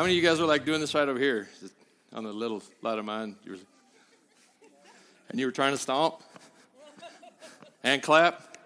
How 0.00 0.04
many 0.04 0.16
of 0.16 0.24
you 0.24 0.30
guys 0.30 0.40
were 0.40 0.46
like 0.46 0.64
doing 0.64 0.80
this 0.80 0.94
right 0.94 1.06
over 1.06 1.18
here 1.18 1.46
on 2.14 2.24
the 2.24 2.32
little 2.32 2.62
light 2.80 2.98
of 2.98 3.04
mine? 3.04 3.36
You 3.44 3.52
were, 3.52 3.58
and 5.28 5.38
you 5.38 5.44
were 5.44 5.52
trying 5.52 5.72
to 5.72 5.76
stomp 5.76 6.22
and 7.84 8.02
clap, 8.02 8.56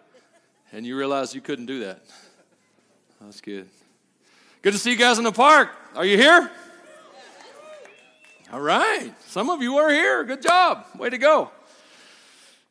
and 0.70 0.86
you 0.86 0.96
realized 0.96 1.34
you 1.34 1.40
couldn't 1.40 1.66
do 1.66 1.80
that. 1.80 2.02
That's 3.20 3.40
good. 3.40 3.68
Good 4.62 4.74
to 4.74 4.78
see 4.78 4.92
you 4.92 4.96
guys 4.96 5.18
in 5.18 5.24
the 5.24 5.32
park. 5.32 5.70
Are 5.96 6.04
you 6.04 6.16
here? 6.16 6.52
All 8.52 8.60
right. 8.60 9.12
Some 9.26 9.50
of 9.50 9.60
you 9.60 9.78
are 9.78 9.90
here. 9.90 10.22
Good 10.22 10.40
job. 10.40 10.86
Way 10.96 11.10
to 11.10 11.18
go. 11.18 11.50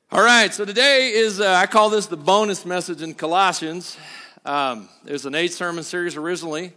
All 0.09 0.23
right. 0.23 0.53
So 0.53 0.63
today 0.63 1.11
is, 1.11 1.41
uh, 1.41 1.51
I 1.51 1.65
call 1.65 1.89
this 1.89 2.05
the 2.05 2.15
bonus 2.15 2.65
message 2.65 3.01
in 3.01 3.13
Colossians. 3.13 3.97
Um, 4.45 4.87
was 5.05 5.25
an 5.25 5.35
eight 5.35 5.51
sermon 5.51 5.83
series 5.83 6.15
originally. 6.15 6.71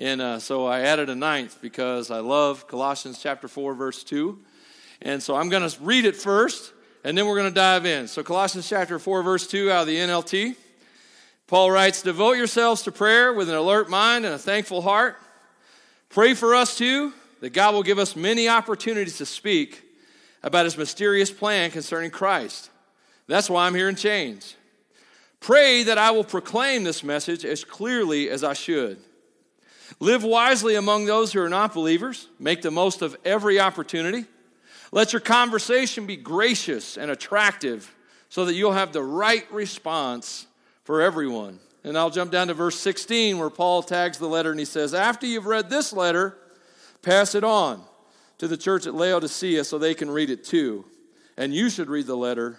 And 0.00 0.22
uh, 0.22 0.38
so 0.38 0.64
I 0.64 0.80
added 0.80 1.10
a 1.10 1.14
ninth 1.14 1.58
because 1.60 2.10
I 2.10 2.20
love 2.20 2.66
Colossians 2.66 3.20
chapter 3.22 3.48
4, 3.48 3.74
verse 3.74 4.02
2. 4.02 4.38
And 5.02 5.22
so 5.22 5.36
I'm 5.36 5.50
going 5.50 5.68
to 5.68 5.80
read 5.82 6.06
it 6.06 6.16
first, 6.16 6.72
and 7.04 7.16
then 7.16 7.26
we're 7.26 7.36
going 7.36 7.50
to 7.50 7.54
dive 7.54 7.84
in. 7.84 8.08
So, 8.08 8.22
Colossians 8.22 8.66
chapter 8.66 8.98
4, 8.98 9.22
verse 9.22 9.46
2 9.46 9.70
out 9.70 9.82
of 9.82 9.86
the 9.86 9.96
NLT. 9.96 10.56
Paul 11.46 11.70
writes 11.70 12.00
Devote 12.00 12.38
yourselves 12.38 12.82
to 12.82 12.92
prayer 12.92 13.34
with 13.34 13.50
an 13.50 13.54
alert 13.54 13.90
mind 13.90 14.24
and 14.24 14.34
a 14.34 14.38
thankful 14.38 14.80
heart. 14.80 15.18
Pray 16.08 16.32
for 16.32 16.54
us 16.54 16.78
too, 16.78 17.12
that 17.40 17.50
God 17.50 17.74
will 17.74 17.82
give 17.82 17.98
us 17.98 18.16
many 18.16 18.48
opportunities 18.48 19.18
to 19.18 19.26
speak 19.26 19.82
about 20.42 20.64
his 20.64 20.78
mysterious 20.78 21.30
plan 21.30 21.70
concerning 21.70 22.10
Christ. 22.10 22.70
That's 23.26 23.50
why 23.50 23.66
I'm 23.66 23.74
here 23.74 23.88
in 23.88 23.96
chains. 23.96 24.56
Pray 25.40 25.82
that 25.82 25.98
I 25.98 26.10
will 26.10 26.24
proclaim 26.24 26.84
this 26.84 27.04
message 27.04 27.44
as 27.44 27.64
clearly 27.64 28.30
as 28.30 28.42
I 28.42 28.54
should. 28.54 28.98
Live 29.98 30.22
wisely 30.22 30.76
among 30.76 31.06
those 31.06 31.32
who 31.32 31.40
are 31.40 31.48
not 31.48 31.74
believers. 31.74 32.28
Make 32.38 32.62
the 32.62 32.70
most 32.70 33.02
of 33.02 33.16
every 33.24 33.58
opportunity. 33.58 34.26
Let 34.92 35.12
your 35.12 35.20
conversation 35.20 36.06
be 36.06 36.16
gracious 36.16 36.96
and 36.96 37.10
attractive 37.10 37.94
so 38.28 38.44
that 38.44 38.54
you'll 38.54 38.72
have 38.72 38.92
the 38.92 39.02
right 39.02 39.50
response 39.52 40.46
for 40.84 41.00
everyone. 41.00 41.58
And 41.82 41.96
I'll 41.96 42.10
jump 42.10 42.30
down 42.30 42.48
to 42.48 42.54
verse 42.54 42.78
16 42.78 43.38
where 43.38 43.50
Paul 43.50 43.82
tags 43.82 44.18
the 44.18 44.28
letter 44.28 44.50
and 44.50 44.58
he 44.58 44.66
says, 44.66 44.94
After 44.94 45.26
you've 45.26 45.46
read 45.46 45.70
this 45.70 45.92
letter, 45.92 46.36
pass 47.02 47.34
it 47.34 47.44
on 47.44 47.82
to 48.38 48.48
the 48.48 48.56
church 48.56 48.86
at 48.86 48.94
Laodicea 48.94 49.64
so 49.64 49.78
they 49.78 49.94
can 49.94 50.10
read 50.10 50.30
it 50.30 50.44
too. 50.44 50.84
And 51.36 51.54
you 51.54 51.70
should 51.70 51.88
read 51.88 52.06
the 52.06 52.16
letter 52.16 52.58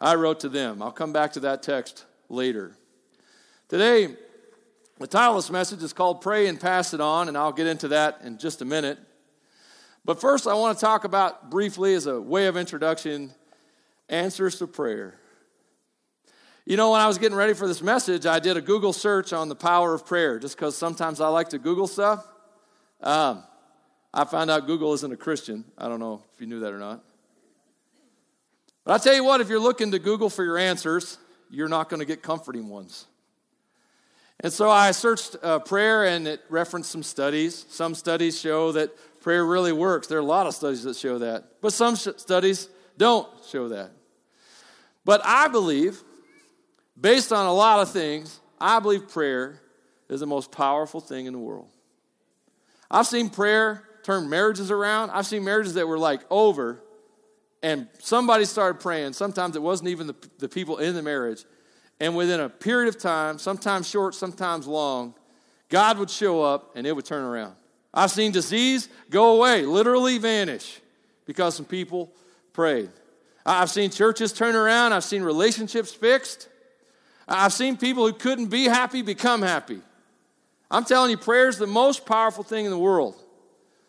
I 0.00 0.14
wrote 0.14 0.40
to 0.40 0.48
them. 0.48 0.82
I'll 0.82 0.92
come 0.92 1.12
back 1.12 1.32
to 1.32 1.40
that 1.40 1.62
text 1.62 2.06
later. 2.28 2.72
Today, 3.68 4.16
the 5.00 5.06
title 5.06 5.38
of 5.38 5.42
this 5.42 5.50
message 5.50 5.82
is 5.82 5.94
called 5.94 6.20
Pray 6.20 6.46
and 6.46 6.60
Pass 6.60 6.92
It 6.92 7.00
On, 7.00 7.26
and 7.28 7.36
I'll 7.36 7.52
get 7.52 7.66
into 7.66 7.88
that 7.88 8.20
in 8.22 8.36
just 8.36 8.60
a 8.60 8.66
minute. 8.66 8.98
But 10.04 10.20
first, 10.20 10.46
I 10.46 10.52
want 10.52 10.76
to 10.76 10.80
talk 10.80 11.04
about 11.04 11.50
briefly, 11.50 11.94
as 11.94 12.06
a 12.06 12.20
way 12.20 12.48
of 12.48 12.56
introduction, 12.58 13.32
answers 14.10 14.58
to 14.58 14.66
prayer. 14.66 15.14
You 16.66 16.76
know, 16.76 16.90
when 16.90 17.00
I 17.00 17.06
was 17.06 17.16
getting 17.16 17.36
ready 17.36 17.54
for 17.54 17.66
this 17.66 17.80
message, 17.80 18.26
I 18.26 18.40
did 18.40 18.58
a 18.58 18.60
Google 18.60 18.92
search 18.92 19.32
on 19.32 19.48
the 19.48 19.56
power 19.56 19.94
of 19.94 20.04
prayer, 20.04 20.38
just 20.38 20.54
because 20.54 20.76
sometimes 20.76 21.18
I 21.18 21.28
like 21.28 21.48
to 21.48 21.58
Google 21.58 21.86
stuff. 21.86 22.22
Um, 23.02 23.42
I 24.12 24.26
found 24.26 24.50
out 24.50 24.66
Google 24.66 24.92
isn't 24.92 25.10
a 25.10 25.16
Christian. 25.16 25.64
I 25.78 25.88
don't 25.88 26.00
know 26.00 26.22
if 26.34 26.40
you 26.42 26.46
knew 26.46 26.60
that 26.60 26.74
or 26.74 26.78
not. 26.78 27.02
But 28.84 29.00
I 29.00 29.02
tell 29.02 29.14
you 29.14 29.24
what, 29.24 29.40
if 29.40 29.48
you're 29.48 29.60
looking 29.60 29.92
to 29.92 29.98
Google 29.98 30.28
for 30.28 30.44
your 30.44 30.58
answers, 30.58 31.16
you're 31.48 31.68
not 31.68 31.88
going 31.88 32.00
to 32.00 32.06
get 32.06 32.22
comforting 32.22 32.68
ones. 32.68 33.06
And 34.42 34.52
so 34.52 34.70
I 34.70 34.90
searched 34.92 35.36
uh, 35.42 35.58
prayer 35.58 36.06
and 36.06 36.26
it 36.26 36.40
referenced 36.48 36.90
some 36.90 37.02
studies. 37.02 37.66
Some 37.68 37.94
studies 37.94 38.40
show 38.40 38.72
that 38.72 38.90
prayer 39.20 39.44
really 39.44 39.72
works. 39.72 40.06
There 40.06 40.18
are 40.18 40.22
a 40.22 40.24
lot 40.24 40.46
of 40.46 40.54
studies 40.54 40.82
that 40.84 40.96
show 40.96 41.18
that. 41.18 41.44
But 41.60 41.72
some 41.74 41.94
sh- 41.94 42.08
studies 42.16 42.68
don't 42.96 43.28
show 43.46 43.68
that. 43.68 43.90
But 45.04 45.20
I 45.24 45.48
believe, 45.48 46.02
based 46.98 47.32
on 47.32 47.46
a 47.46 47.52
lot 47.52 47.80
of 47.80 47.90
things, 47.90 48.40
I 48.58 48.80
believe 48.80 49.08
prayer 49.08 49.60
is 50.08 50.20
the 50.20 50.26
most 50.26 50.52
powerful 50.52 51.00
thing 51.00 51.26
in 51.26 51.32
the 51.32 51.38
world. 51.38 51.68
I've 52.90 53.06
seen 53.06 53.28
prayer 53.30 53.84
turn 54.02 54.28
marriages 54.28 54.70
around. 54.70 55.10
I've 55.10 55.26
seen 55.26 55.44
marriages 55.44 55.74
that 55.74 55.86
were 55.86 55.98
like 55.98 56.22
over, 56.30 56.82
and 57.62 57.88
somebody 57.98 58.44
started 58.44 58.80
praying. 58.80 59.12
Sometimes 59.12 59.54
it 59.54 59.62
wasn't 59.62 59.90
even 59.90 60.06
the, 60.06 60.16
the 60.38 60.48
people 60.48 60.78
in 60.78 60.94
the 60.94 61.02
marriage. 61.02 61.44
And 62.00 62.16
within 62.16 62.40
a 62.40 62.48
period 62.48 62.88
of 62.88 62.98
time, 62.98 63.38
sometimes 63.38 63.88
short, 63.88 64.14
sometimes 64.14 64.66
long, 64.66 65.14
God 65.68 65.98
would 65.98 66.10
show 66.10 66.42
up 66.42 66.74
and 66.74 66.86
it 66.86 66.96
would 66.96 67.04
turn 67.04 67.22
around. 67.22 67.54
I've 67.92 68.10
seen 68.10 68.32
disease 68.32 68.88
go 69.10 69.36
away, 69.36 69.66
literally 69.66 70.16
vanish, 70.18 70.80
because 71.26 71.54
some 71.54 71.66
people 71.66 72.10
prayed. 72.52 72.88
I've 73.44 73.70
seen 73.70 73.90
churches 73.90 74.32
turn 74.32 74.54
around. 74.54 74.92
I've 74.92 75.04
seen 75.04 75.22
relationships 75.22 75.92
fixed. 75.92 76.48
I've 77.28 77.52
seen 77.52 77.76
people 77.76 78.06
who 78.06 78.12
couldn't 78.12 78.46
be 78.46 78.64
happy 78.64 79.02
become 79.02 79.42
happy. 79.42 79.80
I'm 80.70 80.84
telling 80.84 81.10
you, 81.10 81.16
prayer 81.16 81.48
is 81.48 81.58
the 81.58 81.66
most 81.66 82.06
powerful 82.06 82.44
thing 82.44 82.64
in 82.64 82.70
the 82.70 82.78
world 82.78 83.16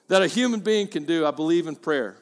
that 0.07 0.21
a 0.21 0.27
human 0.27 0.59
being 0.59 0.87
can 0.87 1.05
do. 1.05 1.25
I 1.25 1.31
believe 1.31 1.67
in 1.67 1.75
prayer. 1.75 2.17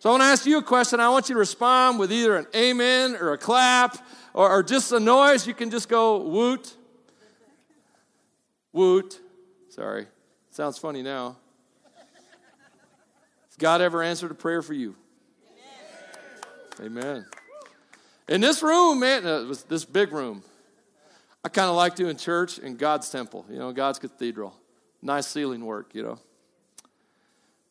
So 0.00 0.10
I 0.10 0.12
want 0.12 0.22
to 0.22 0.26
ask 0.26 0.46
you 0.46 0.58
a 0.58 0.62
question. 0.62 1.00
I 1.00 1.08
want 1.08 1.28
you 1.28 1.34
to 1.34 1.38
respond 1.38 1.98
with 1.98 2.12
either 2.12 2.36
an 2.36 2.46
amen 2.54 3.16
or 3.16 3.32
a 3.32 3.38
clap 3.38 3.98
or, 4.32 4.48
or 4.48 4.62
just 4.62 4.92
a 4.92 5.00
noise, 5.00 5.46
you 5.46 5.54
can 5.54 5.70
just 5.70 5.88
go 5.88 6.18
woot. 6.18 6.72
Woot. 8.72 9.20
Sorry. 9.70 10.06
Sounds 10.50 10.78
funny 10.78 11.02
now. 11.02 11.36
Has 13.46 13.56
God 13.58 13.80
ever 13.80 14.02
answered 14.02 14.30
a 14.30 14.34
prayer 14.34 14.62
for 14.62 14.74
you? 14.74 14.94
Amen. 16.80 17.02
Amen. 17.02 17.26
In 18.28 18.40
this 18.40 18.62
room, 18.62 19.00
man, 19.00 19.26
uh, 19.26 19.40
it 19.40 19.46
was 19.48 19.64
this 19.64 19.84
big 19.84 20.12
room. 20.12 20.44
I 21.44 21.48
kind 21.48 21.68
of 21.68 21.74
like 21.74 21.96
doing 21.96 22.16
church 22.16 22.58
in 22.58 22.76
God's 22.76 23.10
temple, 23.10 23.46
you 23.50 23.58
know, 23.58 23.72
God's 23.72 23.98
cathedral. 23.98 24.54
Nice 25.00 25.26
ceiling 25.26 25.64
work, 25.64 25.94
you 25.94 26.02
know. 26.02 26.18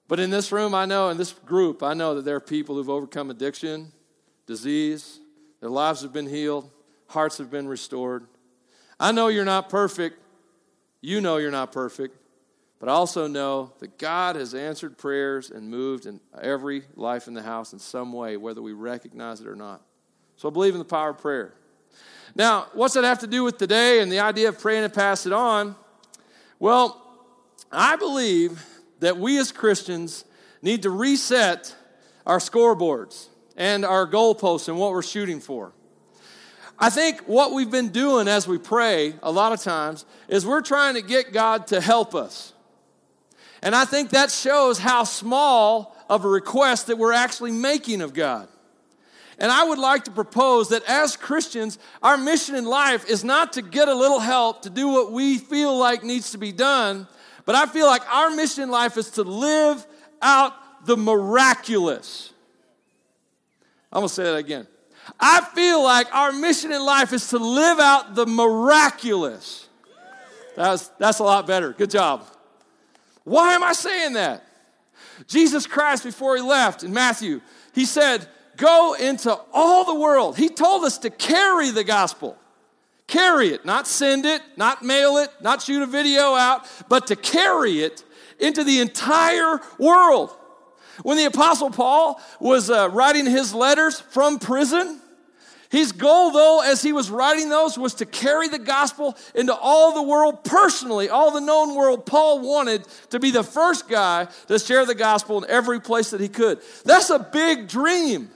But 0.08 0.20
in 0.20 0.30
this 0.30 0.52
room, 0.52 0.74
I 0.74 0.86
know, 0.86 1.10
in 1.10 1.18
this 1.18 1.34
group, 1.34 1.84
I 1.84 1.94
know 1.94 2.16
that 2.16 2.26
there 2.26 2.36
are 2.36 2.42
people 2.42 2.76
who've 2.76 2.90
overcome 2.90 3.30
addiction, 3.30 3.92
disease, 4.46 5.20
their 5.60 5.70
lives 5.70 6.02
have 6.02 6.14
been 6.14 6.28
healed, 6.28 6.70
hearts 7.08 7.38
have 7.40 7.52
been 7.52 7.68
restored. 7.68 8.26
I 9.00 9.12
know 9.12 9.28
you're 9.28 9.46
not 9.46 9.70
perfect. 9.70 10.18
You 11.02 11.22
know 11.22 11.38
you're 11.38 11.52
not 11.52 11.72
perfect. 11.72 12.18
But 12.80 12.90
I 12.90 12.92
also 12.94 13.28
know 13.28 13.74
that 13.80 13.98
God 13.98 14.36
has 14.36 14.54
answered 14.54 14.98
prayers 14.98 15.50
and 15.50 15.70
moved 15.70 16.06
in 16.06 16.20
every 16.40 16.84
life 16.96 17.28
in 17.28 17.34
the 17.34 17.42
house 17.42 17.74
in 17.74 17.80
some 17.80 18.14
way, 18.14 18.38
whether 18.38 18.62
we 18.62 18.74
recognize 18.74 19.42
it 19.42 19.48
or 19.48 19.56
not. 19.56 19.82
So 20.36 20.48
I 20.48 20.52
believe 20.52 20.74
in 20.74 20.80
the 20.80 20.86
power 20.86 21.10
of 21.10 21.18
prayer. 21.18 21.54
Now, 22.36 22.68
what's 22.74 22.94
that 22.94 23.04
have 23.04 23.20
to 23.20 23.28
do 23.28 23.44
with 23.44 23.58
today 23.58 24.00
and 24.00 24.12
the 24.12 24.20
idea 24.20 24.50
of 24.50 24.60
praying 24.60 24.84
and 24.84 24.94
pass 24.94 25.26
it 25.26 25.34
on? 25.34 25.76
Well, 26.60 27.02
I 27.72 27.96
believe 27.96 28.64
that 29.00 29.18
we 29.18 29.38
as 29.38 29.52
Christians 29.52 30.26
need 30.62 30.84
to 30.84 30.90
reset 30.90 31.76
our 32.26 32.40
scoreboards 32.40 33.28
and 33.56 33.86
our 33.86 34.08
goalposts 34.08 34.68
and 34.68 34.78
what 34.78 34.92
we're 34.92 35.02
shooting 35.02 35.40
for. 35.40 35.74
I 36.80 36.90
think 36.90 37.22
what 37.22 37.54
we've 37.54 37.72
been 37.72 37.90
doing 37.90 38.28
as 38.28 38.48
we 38.48 38.60
pray 38.60 39.16
a 39.24 39.32
lot 39.32 39.52
of 39.52 39.62
times 39.62 40.06
is 40.28 40.46
we're 40.46 40.62
trying 40.62 40.94
to 40.94 41.02
get 41.02 41.34
God 41.34 41.68
to 41.68 41.82
help 41.82 42.14
us. 42.14 42.54
And 43.64 43.76
I 43.76 43.86
think 43.86 44.12
that 44.12 44.30
shows 44.30 44.78
how 44.78 45.04
small 45.04 45.96
of 46.10 46.24
a 46.24 46.28
request 46.30 46.88
that 46.88 46.98
we're 46.98 47.14
actually 47.14 47.52
making 47.52 48.02
of 48.02 48.14
God. 48.14 48.48
And 49.40 49.52
I 49.52 49.64
would 49.64 49.80
like 49.80 50.06
to 50.06 50.12
propose 50.12 50.70
that 50.70 50.84
as 50.84 51.16
Christians, 51.16 51.78
our 52.02 52.18
mission 52.18 52.56
in 52.56 52.66
life 52.66 53.08
is 53.10 53.24
not 53.24 53.54
to 53.54 53.62
get 53.62 53.88
a 53.88 53.94
little 53.94 54.20
help 54.20 54.64
to 54.64 54.70
do 54.70 54.88
what 54.88 55.12
we 55.12 55.38
feel 55.38 55.78
like 55.78 56.04
needs 56.04 56.32
to 56.32 56.38
be 56.38 56.52
done, 56.52 57.08
but 57.48 57.56
I 57.56 57.66
feel 57.66 57.86
like 57.86 58.06
our 58.14 58.30
mission 58.30 58.64
in 58.64 58.70
life 58.70 58.98
is 58.98 59.10
to 59.12 59.24
live 59.24 59.88
out 60.22 60.86
the 60.86 60.98
miraculous. 60.98 62.34
I'm 63.90 64.02
going 64.02 64.10
to 64.10 64.14
say 64.14 64.24
that 64.26 64.36
again. 64.36 64.68
I 65.18 65.40
feel 65.56 65.82
like 65.82 66.14
our 66.14 66.34
mission 66.34 66.74
in 66.74 66.86
life 66.86 67.14
is 67.14 67.30
to 67.30 67.38
live 67.38 67.80
out 67.80 68.16
the 68.16 68.26
miraculous. 68.26 69.70
That's, 70.58 70.90
that's 71.00 71.20
a 71.20 71.24
lot 71.24 71.48
better. 71.48 71.72
Good 71.72 71.90
job. 71.90 72.28
Why 73.24 73.54
am 73.54 73.64
I 73.64 73.72
saying 73.72 74.14
that? 74.14 74.46
Jesus 75.28 75.66
Christ, 75.66 76.04
before 76.04 76.36
he 76.36 76.42
left 76.42 76.84
in 76.84 76.94
Matthew, 76.94 77.40
he 77.74 77.86
said, 77.86 78.28
Go 78.58 78.94
into 79.00 79.34
all 79.54 79.86
the 79.86 79.96
world. 79.96 80.36
He 80.36 80.50
told 80.50 80.84
us 80.84 80.98
to 80.98 81.10
carry 81.10 81.72
the 81.72 81.86
gospel. 81.86 82.38
Carry 83.08 83.50
it, 83.50 83.64
not 83.66 83.88
send 83.88 84.26
it, 84.26 84.42
not 84.58 84.84
mail 84.84 85.18
it, 85.18 85.30
not 85.42 85.62
shoot 85.62 85.82
a 85.82 85.86
video 85.86 86.34
out, 86.36 86.68
but 86.90 87.08
to 87.08 87.16
carry 87.16 87.80
it 87.80 88.04
into 88.40 88.64
the 88.64 88.80
entire 88.82 89.62
world. 89.80 90.36
When 91.04 91.16
the 91.16 91.26
Apostle 91.26 91.70
Paul 91.70 92.22
was 92.40 92.70
uh, 92.70 92.90
writing 92.92 93.26
his 93.26 93.54
letters 93.54 94.00
from 94.00 94.40
prison, 94.40 95.00
His 95.70 95.92
goal, 95.92 96.32
though, 96.32 96.62
as 96.62 96.82
he 96.82 96.94
was 96.94 97.10
writing 97.10 97.50
those, 97.50 97.78
was 97.78 97.96
to 97.96 98.06
carry 98.06 98.48
the 98.48 98.60
gospel 98.60 99.18
into 99.36 99.54
all 99.54 99.94
the 99.94 100.04
world 100.04 100.44
personally, 100.44 101.10
all 101.10 101.32
the 101.32 101.42
known 101.42 101.76
world. 101.76 102.06
Paul 102.06 102.40
wanted 102.40 102.88
to 103.10 103.20
be 103.20 103.32
the 103.32 103.44
first 103.44 103.90
guy 103.90 104.28
to 104.48 104.60
share 104.60 104.86
the 104.86 104.96
gospel 104.96 105.44
in 105.44 105.50
every 105.50 105.82
place 105.82 106.12
that 106.12 106.22
he 106.22 106.30
could. 106.30 106.62
That's 106.86 107.10
a 107.10 107.20
big 107.20 107.68
dream. 107.68 108.30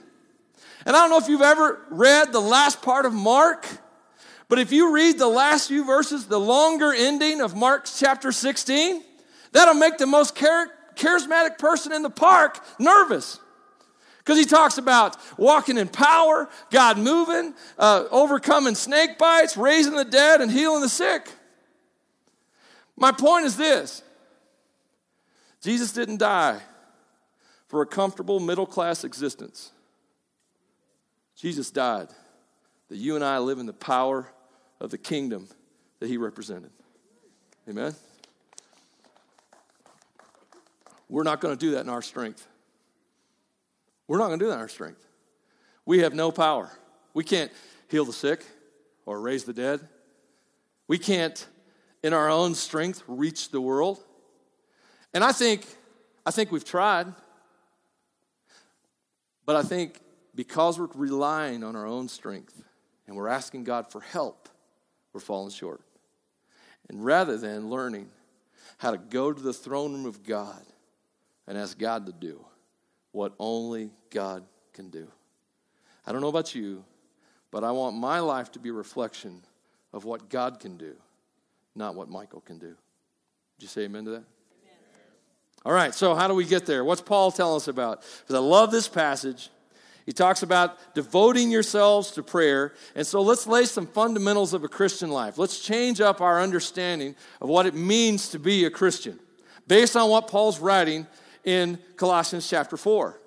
And 0.84 0.94
I 0.94 1.00
don't 1.00 1.10
know 1.10 1.18
if 1.18 1.28
you've 1.28 1.40
ever 1.42 1.80
read 1.90 2.32
the 2.32 2.40
last 2.40 2.82
part 2.82 3.06
of 3.06 3.14
Mark, 3.14 3.66
but 4.52 4.58
if 4.58 4.70
you 4.70 4.92
read 4.92 5.18
the 5.18 5.26
last 5.26 5.68
few 5.68 5.82
verses, 5.82 6.26
the 6.26 6.38
longer 6.38 6.92
ending 6.92 7.40
of 7.40 7.56
Mark 7.56 7.86
chapter 7.96 8.30
16, 8.30 9.02
that'll 9.52 9.72
make 9.72 9.96
the 9.96 10.06
most 10.06 10.36
charismatic 10.36 11.56
person 11.56 11.90
in 11.90 12.02
the 12.02 12.10
park 12.10 12.62
nervous. 12.78 13.40
Because 14.18 14.36
he 14.36 14.44
talks 14.44 14.76
about 14.76 15.16
walking 15.38 15.78
in 15.78 15.88
power, 15.88 16.50
God 16.70 16.98
moving, 16.98 17.54
uh, 17.78 18.04
overcoming 18.10 18.74
snake 18.74 19.16
bites, 19.16 19.56
raising 19.56 19.94
the 19.94 20.04
dead, 20.04 20.42
and 20.42 20.50
healing 20.50 20.82
the 20.82 20.90
sick. 20.90 21.32
My 22.94 23.10
point 23.10 23.46
is 23.46 23.56
this 23.56 24.02
Jesus 25.62 25.94
didn't 25.94 26.18
die 26.18 26.60
for 27.68 27.80
a 27.80 27.86
comfortable 27.86 28.38
middle 28.38 28.66
class 28.66 29.02
existence. 29.02 29.72
Jesus 31.36 31.70
died 31.70 32.08
that 32.90 32.98
you 32.98 33.14
and 33.14 33.24
I 33.24 33.38
live 33.38 33.58
in 33.58 33.64
the 33.64 33.72
power 33.72 34.30
of 34.82 34.90
the 34.90 34.98
kingdom 34.98 35.48
that 36.00 36.08
he 36.08 36.16
represented. 36.16 36.72
Amen? 37.68 37.94
We're 41.08 41.22
not 41.22 41.40
going 41.40 41.56
to 41.56 41.58
do 41.58 41.70
that 41.72 41.82
in 41.82 41.88
our 41.88 42.02
strength. 42.02 42.46
We're 44.08 44.18
not 44.18 44.26
going 44.26 44.40
to 44.40 44.44
do 44.44 44.48
that 44.48 44.56
in 44.56 44.60
our 44.60 44.68
strength. 44.68 45.06
We 45.86 46.00
have 46.00 46.14
no 46.14 46.32
power. 46.32 46.68
We 47.14 47.22
can't 47.22 47.52
heal 47.88 48.04
the 48.04 48.12
sick 48.12 48.44
or 49.06 49.20
raise 49.20 49.44
the 49.44 49.52
dead. 49.52 49.86
We 50.88 50.98
can't, 50.98 51.46
in 52.02 52.12
our 52.12 52.28
own 52.28 52.56
strength, 52.56 53.04
reach 53.06 53.50
the 53.50 53.60
world. 53.60 54.02
And 55.14 55.22
I 55.22 55.30
think, 55.30 55.64
I 56.26 56.32
think 56.32 56.50
we've 56.50 56.64
tried, 56.64 57.06
but 59.46 59.54
I 59.54 59.62
think 59.62 60.00
because 60.34 60.80
we're 60.80 60.88
relying 60.94 61.62
on 61.62 61.76
our 61.76 61.86
own 61.86 62.08
strength 62.08 62.64
and 63.06 63.14
we're 63.16 63.28
asking 63.28 63.62
God 63.62 63.92
for 63.92 64.00
help, 64.00 64.48
we're 65.12 65.20
falling 65.20 65.50
short. 65.50 65.80
And 66.88 67.04
rather 67.04 67.36
than 67.36 67.70
learning 67.70 68.08
how 68.78 68.90
to 68.90 68.98
go 68.98 69.32
to 69.32 69.40
the 69.40 69.52
throne 69.52 69.92
room 69.92 70.06
of 70.06 70.22
God 70.22 70.62
and 71.46 71.56
ask 71.56 71.78
God 71.78 72.06
to 72.06 72.12
do, 72.12 72.44
what 73.12 73.34
only 73.38 73.90
God 74.10 74.44
can 74.72 74.88
do. 74.90 75.06
I 76.06 76.12
don't 76.12 76.20
know 76.20 76.28
about 76.28 76.54
you, 76.54 76.84
but 77.50 77.62
I 77.62 77.70
want 77.70 77.96
my 77.96 78.18
life 78.18 78.50
to 78.52 78.58
be 78.58 78.70
a 78.70 78.72
reflection 78.72 79.42
of 79.92 80.04
what 80.04 80.30
God 80.30 80.58
can 80.58 80.76
do, 80.76 80.94
not 81.76 81.94
what 81.94 82.08
Michael 82.08 82.40
can 82.40 82.58
do. 82.58 82.74
Did 83.58 83.60
you 83.60 83.68
say 83.68 83.82
amen 83.82 84.06
to 84.06 84.10
that? 84.12 84.16
Amen. 84.16 84.24
All 85.64 85.72
right, 85.72 85.94
so 85.94 86.14
how 86.14 86.26
do 86.26 86.34
we 86.34 86.46
get 86.46 86.66
there? 86.66 86.84
What's 86.84 87.02
Paul 87.02 87.30
telling 87.30 87.56
us 87.56 87.68
about? 87.68 88.02
Because 88.20 88.34
I 88.34 88.38
love 88.38 88.70
this 88.70 88.88
passage. 88.88 89.50
He 90.04 90.12
talks 90.12 90.42
about 90.42 90.94
devoting 90.94 91.50
yourselves 91.50 92.10
to 92.12 92.22
prayer. 92.22 92.74
And 92.94 93.06
so 93.06 93.22
let's 93.22 93.46
lay 93.46 93.64
some 93.64 93.86
fundamentals 93.86 94.52
of 94.52 94.64
a 94.64 94.68
Christian 94.68 95.10
life. 95.10 95.38
Let's 95.38 95.60
change 95.60 96.00
up 96.00 96.20
our 96.20 96.40
understanding 96.40 97.14
of 97.40 97.48
what 97.48 97.66
it 97.66 97.74
means 97.74 98.28
to 98.30 98.38
be 98.38 98.64
a 98.64 98.70
Christian 98.70 99.18
based 99.68 99.96
on 99.96 100.10
what 100.10 100.28
Paul's 100.28 100.58
writing 100.58 101.06
in 101.44 101.78
Colossians 101.96 102.48
chapter 102.48 102.76
4. 102.76 103.20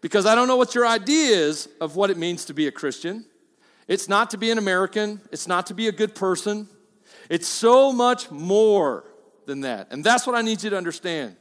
Because 0.00 0.26
I 0.26 0.34
don't 0.34 0.48
know 0.48 0.56
what 0.56 0.74
your 0.74 0.86
idea 0.86 1.36
is 1.36 1.68
of 1.80 1.96
what 1.96 2.10
it 2.10 2.16
means 2.16 2.46
to 2.46 2.54
be 2.54 2.66
a 2.66 2.72
Christian. 2.72 3.26
It's 3.88 4.08
not 4.08 4.30
to 4.30 4.38
be 4.38 4.50
an 4.50 4.58
American, 4.58 5.20
it's 5.32 5.46
not 5.46 5.66
to 5.66 5.74
be 5.74 5.88
a 5.88 5.92
good 5.92 6.14
person. 6.14 6.68
It's 7.28 7.48
so 7.48 7.92
much 7.92 8.30
more 8.30 9.04
than 9.46 9.62
that. 9.62 9.88
And 9.90 10.02
that's 10.04 10.26
what 10.26 10.36
I 10.36 10.42
need 10.42 10.62
you 10.62 10.70
to 10.70 10.76
understand. 10.76 11.36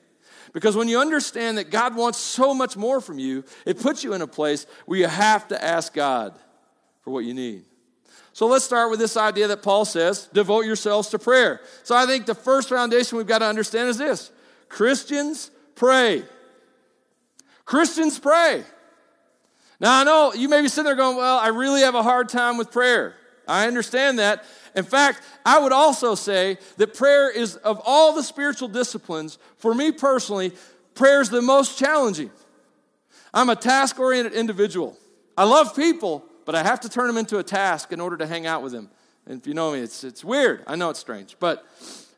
Because 0.55 0.77
when 0.77 0.87
you 0.87 1.01
understand 1.01 1.57
that 1.57 1.69
God 1.69 1.97
wants 1.97 2.17
so 2.17 2.53
much 2.53 2.77
more 2.77 3.01
from 3.01 3.19
you, 3.19 3.43
it 3.65 3.77
puts 3.77 4.05
you 4.05 4.13
in 4.13 4.21
a 4.21 4.27
place 4.27 4.65
where 4.85 4.97
you 4.97 5.05
have 5.05 5.49
to 5.49 5.61
ask 5.61 5.93
God 5.93 6.33
for 7.01 7.11
what 7.11 7.25
you 7.25 7.33
need. 7.33 7.65
So 8.31 8.47
let's 8.47 8.63
start 8.63 8.89
with 8.89 8.97
this 8.97 9.17
idea 9.17 9.49
that 9.49 9.61
Paul 9.61 9.83
says 9.83 10.29
devote 10.31 10.63
yourselves 10.63 11.09
to 11.09 11.19
prayer. 11.19 11.59
So 11.83 11.93
I 11.93 12.05
think 12.05 12.25
the 12.25 12.33
first 12.33 12.69
foundation 12.69 13.17
we've 13.17 13.27
got 13.27 13.39
to 13.39 13.47
understand 13.47 13.89
is 13.89 13.97
this 13.97 14.31
Christians 14.69 15.51
pray. 15.75 16.23
Christians 17.65 18.17
pray. 18.17 18.63
Now, 19.81 19.99
I 19.99 20.03
know 20.05 20.33
you 20.33 20.47
may 20.47 20.61
be 20.61 20.69
sitting 20.69 20.85
there 20.85 20.95
going, 20.95 21.17
Well, 21.17 21.37
I 21.37 21.49
really 21.49 21.81
have 21.81 21.95
a 21.95 22.03
hard 22.03 22.29
time 22.29 22.55
with 22.55 22.71
prayer. 22.71 23.13
I 23.45 23.67
understand 23.67 24.19
that. 24.19 24.45
In 24.75 24.83
fact, 24.83 25.21
I 25.45 25.59
would 25.59 25.71
also 25.71 26.15
say 26.15 26.57
that 26.77 26.93
prayer 26.93 27.29
is, 27.29 27.55
of 27.57 27.81
all 27.85 28.13
the 28.13 28.23
spiritual 28.23 28.67
disciplines, 28.67 29.37
for 29.57 29.73
me 29.73 29.91
personally, 29.91 30.51
prayer 30.95 31.21
is 31.21 31.29
the 31.29 31.41
most 31.41 31.79
challenging. 31.79 32.29
I'm 33.33 33.49
a 33.49 33.55
task 33.55 33.99
oriented 33.99 34.33
individual. 34.33 34.97
I 35.37 35.45
love 35.45 35.75
people, 35.75 36.25
but 36.45 36.55
I 36.55 36.63
have 36.63 36.81
to 36.81 36.89
turn 36.89 37.07
them 37.07 37.17
into 37.17 37.37
a 37.37 37.43
task 37.43 37.91
in 37.91 37.99
order 37.99 38.17
to 38.17 38.27
hang 38.27 38.45
out 38.45 38.61
with 38.63 38.73
them. 38.73 38.89
And 39.25 39.39
if 39.39 39.47
you 39.47 39.53
know 39.53 39.71
me, 39.71 39.79
it's, 39.79 40.03
it's 40.03 40.23
weird. 40.23 40.63
I 40.67 40.75
know 40.75 40.89
it's 40.89 40.99
strange, 40.99 41.37
but 41.39 41.65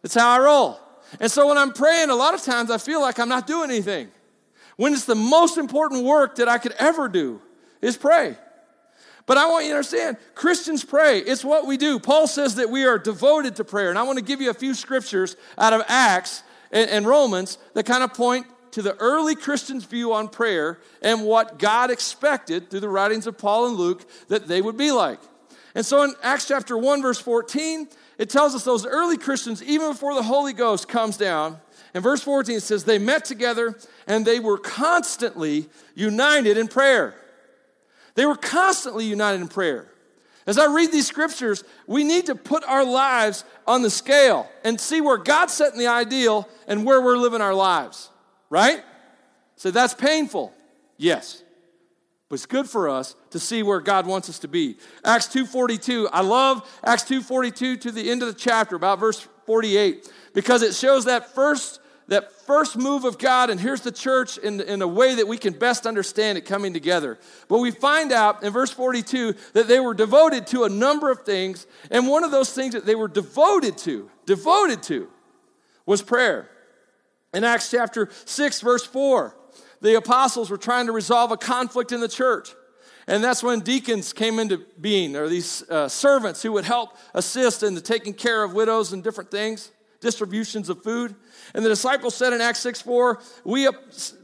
it's 0.03 0.15
how 0.15 0.29
I 0.29 0.39
roll. 0.39 0.79
And 1.19 1.31
so 1.31 1.47
when 1.47 1.57
I'm 1.57 1.73
praying, 1.73 2.09
a 2.09 2.15
lot 2.15 2.33
of 2.33 2.41
times 2.41 2.69
I 2.69 2.77
feel 2.77 3.01
like 3.01 3.19
I'm 3.19 3.29
not 3.29 3.47
doing 3.47 3.69
anything. 3.69 4.09
When 4.75 4.93
it's 4.93 5.05
the 5.05 5.15
most 5.15 5.57
important 5.57 6.05
work 6.05 6.35
that 6.35 6.47
I 6.47 6.57
could 6.57 6.73
ever 6.73 7.07
do 7.07 7.41
is 7.81 7.97
pray. 7.97 8.35
But 9.27 9.37
I 9.37 9.47
want 9.49 9.65
you 9.65 9.71
to 9.71 9.75
understand 9.75 10.17
Christians 10.33 10.83
pray. 10.83 11.19
It's 11.19 11.43
what 11.43 11.67
we 11.67 11.77
do. 11.77 11.99
Paul 11.99 12.27
says 12.27 12.55
that 12.55 12.69
we 12.69 12.85
are 12.85 12.97
devoted 12.97 13.57
to 13.57 13.63
prayer. 13.63 13.89
And 13.89 13.99
I 13.99 14.03
want 14.03 14.17
to 14.17 14.23
give 14.23 14.41
you 14.41 14.49
a 14.49 14.55
few 14.55 14.73
scriptures 14.73 15.35
out 15.57 15.73
of 15.73 15.83
Acts 15.87 16.41
and, 16.71 16.89
and 16.89 17.05
Romans 17.05 17.57
that 17.73 17.85
kind 17.85 18.03
of 18.03 18.13
point 18.13 18.47
to 18.71 18.81
the 18.81 18.95
early 18.95 19.35
Christians' 19.35 19.83
view 19.83 20.13
on 20.13 20.29
prayer 20.29 20.79
and 21.01 21.23
what 21.23 21.59
God 21.59 21.91
expected 21.91 22.69
through 22.69 22.79
the 22.79 22.89
writings 22.89 23.27
of 23.27 23.37
Paul 23.37 23.67
and 23.67 23.75
Luke 23.75 24.05
that 24.29 24.47
they 24.47 24.61
would 24.61 24.77
be 24.77 24.91
like. 24.91 25.19
And 25.75 25.85
so 25.85 26.03
in 26.03 26.13
Acts 26.23 26.47
chapter 26.47 26.77
1, 26.77 27.01
verse 27.01 27.19
14, 27.19 27.89
it 28.17 28.29
tells 28.29 28.55
us 28.55 28.63
those 28.63 28.85
early 28.85 29.17
Christians, 29.17 29.61
even 29.61 29.91
before 29.91 30.15
the 30.15 30.23
Holy 30.23 30.53
Ghost 30.53 30.87
comes 30.87 31.17
down, 31.17 31.57
in 31.93 32.01
verse 32.01 32.21
14 32.21 32.55
it 32.55 32.63
says, 32.63 32.85
they 32.85 32.97
met 32.97 33.25
together 33.25 33.77
and 34.07 34.25
they 34.25 34.39
were 34.39 34.57
constantly 34.57 35.67
united 35.95 36.57
in 36.57 36.67
prayer. 36.67 37.15
They 38.17 38.25
were 38.25 38.35
constantly 38.35 39.05
united 39.05 39.41
in 39.41 39.47
prayer. 39.47 39.91
As 40.47 40.57
I 40.57 40.73
read 40.73 40.91
these 40.91 41.05
scriptures, 41.05 41.63
we 41.85 42.03
need 42.03 42.25
to 42.25 42.35
put 42.35 42.63
our 42.63 42.83
lives 42.83 43.45
on 43.67 43.83
the 43.83 43.91
scale 43.91 44.49
and 44.63 44.81
see 44.81 45.01
where 45.01 45.17
God's 45.17 45.53
setting 45.53 45.77
the 45.77 45.85
ideal 45.85 46.49
and 46.67 46.83
where 46.83 46.99
we're 46.99 47.17
living 47.17 47.41
our 47.41 47.53
lives, 47.53 48.09
right? 48.49 48.83
So 49.55 49.69
that's 49.69 49.93
painful. 49.93 50.51
Yes. 50.97 51.43
But 52.27 52.35
it's 52.35 52.47
good 52.47 52.67
for 52.67 52.89
us 52.89 53.15
to 53.29 53.39
see 53.39 53.61
where 53.61 53.79
God 53.79 54.07
wants 54.07 54.29
us 54.29 54.39
to 54.39 54.47
be. 54.47 54.77
Acts 55.05 55.27
2:42. 55.27 56.09
I 56.11 56.21
love 56.21 56.67
Acts 56.83 57.03
2:42 57.03 57.77
to 57.77 57.91
the 57.91 58.09
end 58.09 58.23
of 58.23 58.29
the 58.29 58.39
chapter, 58.39 58.75
about 58.75 58.97
verse 58.97 59.27
48, 59.45 60.11
because 60.33 60.63
it 60.63 60.73
shows 60.73 61.05
that 61.05 61.35
first 61.35 61.79
that 62.07 62.31
first 62.31 62.77
move 62.77 63.03
of 63.03 63.17
God, 63.17 63.49
and 63.49 63.59
here's 63.59 63.81
the 63.81 63.91
church 63.91 64.37
in, 64.37 64.61
in 64.61 64.81
a 64.81 64.87
way 64.87 65.15
that 65.15 65.27
we 65.27 65.37
can 65.37 65.53
best 65.53 65.85
understand 65.85 66.37
it 66.37 66.41
coming 66.41 66.73
together. 66.73 67.19
But 67.49 67.59
we 67.59 67.71
find 67.71 68.11
out 68.11 68.43
in 68.43 68.53
verse 68.53 68.71
42 68.71 69.35
that 69.53 69.67
they 69.67 69.79
were 69.79 69.93
devoted 69.93 70.47
to 70.47 70.63
a 70.63 70.69
number 70.69 71.11
of 71.11 71.23
things, 71.23 71.67
and 71.91 72.07
one 72.07 72.23
of 72.23 72.31
those 72.31 72.53
things 72.53 72.73
that 72.73 72.85
they 72.85 72.95
were 72.95 73.09
devoted 73.09 73.77
to, 73.79 74.09
devoted 74.25 74.83
to, 74.83 75.09
was 75.85 76.01
prayer. 76.01 76.49
In 77.33 77.43
Acts 77.43 77.69
chapter 77.71 78.09
6, 78.25 78.61
verse 78.61 78.85
4, 78.85 79.35
the 79.81 79.95
apostles 79.95 80.49
were 80.49 80.57
trying 80.57 80.85
to 80.85 80.93
resolve 80.93 81.31
a 81.31 81.37
conflict 81.37 81.91
in 81.91 81.99
the 81.99 82.07
church. 82.07 82.49
And 83.05 83.23
that's 83.23 83.41
when 83.41 83.61
deacons 83.61 84.11
came 84.11 84.39
into 84.39 84.65
being, 84.79 85.15
or 85.15 85.29
these 85.29 85.67
uh, 85.69 85.87
servants 85.87 86.41
who 86.41 86.51
would 86.53 86.65
help 86.65 86.97
assist 87.13 87.63
in 87.63 87.73
the 87.73 87.81
taking 87.81 88.13
care 88.13 88.43
of 88.43 88.53
widows 88.53 88.91
and 88.91 89.03
different 89.03 89.31
things, 89.31 89.71
distributions 89.99 90.69
of 90.69 90.83
food. 90.83 91.15
And 91.53 91.63
the 91.63 91.69
disciples 91.69 92.15
said 92.15 92.33
in 92.33 92.41
Acts 92.41 92.59
6 92.59 92.81
4, 92.81 93.21
we, 93.43 93.67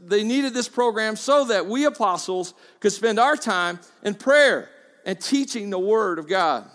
they 0.04 0.24
needed 0.24 0.54
this 0.54 0.68
program 0.68 1.16
so 1.16 1.44
that 1.46 1.66
we 1.66 1.84
apostles 1.84 2.54
could 2.80 2.92
spend 2.92 3.18
our 3.18 3.36
time 3.36 3.80
in 4.02 4.14
prayer 4.14 4.70
and 5.04 5.20
teaching 5.20 5.70
the 5.70 5.78
word 5.78 6.18
of 6.18 6.28
God. 6.28 6.68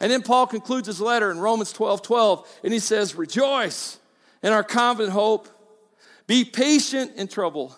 And 0.00 0.10
then 0.10 0.22
Paul 0.22 0.46
concludes 0.46 0.86
his 0.86 1.00
letter 1.00 1.30
in 1.30 1.38
Romans 1.38 1.72
12 1.72 2.02
12, 2.02 2.60
and 2.64 2.72
he 2.72 2.78
says, 2.78 3.14
Rejoice 3.14 3.98
in 4.42 4.52
our 4.52 4.64
confident 4.64 5.12
hope, 5.12 5.48
be 6.26 6.44
patient 6.44 7.12
in 7.16 7.28
trouble 7.28 7.74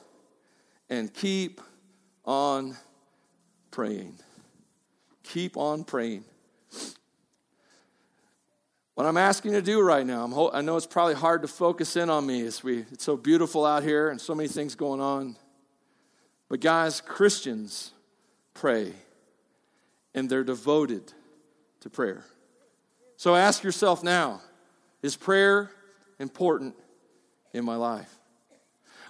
and 0.89 1.13
keep 1.13 1.61
on 2.25 2.77
praying. 3.71 4.19
Keep 5.23 5.57
on 5.57 5.85
praying. 5.85 6.25
What 8.97 9.05
I'm 9.05 9.19
asking 9.19 9.53
you 9.53 9.59
to 9.59 9.63
do 9.63 9.83
right 9.83 10.07
now, 10.07 10.27
ho- 10.27 10.51
i 10.55 10.63
know 10.63 10.75
it's 10.79 10.87
probably 10.87 11.17
hard 11.17 11.43
to 11.43 11.49
focus 11.49 11.97
in 11.97 12.09
on 12.09 12.27
me 12.27 12.47
as 12.47 12.65
we, 12.65 12.79
it's 12.91 13.05
so 13.05 13.15
beautiful 13.15 13.67
out 13.67 13.83
here 13.83 14.09
and 14.09 14.19
so 14.19 14.35
many 14.35 14.49
things 14.49 14.75
going 14.75 15.03
on. 15.03 15.37
But 16.49 16.61
guys, 16.61 17.03
Christians 17.03 17.93
pray. 18.55 18.95
and 20.15 20.31
they're 20.31 20.45
devoted 20.45 21.13
to 21.81 21.91
prayer. 21.91 22.25
So 23.19 23.35
ask 23.35 23.63
yourself 23.63 24.03
now 24.03 24.41
is 25.03 25.15
prayer 25.15 25.71
important 26.19 26.75
in 27.53 27.67
my 27.67 27.77
life? 27.77 28.13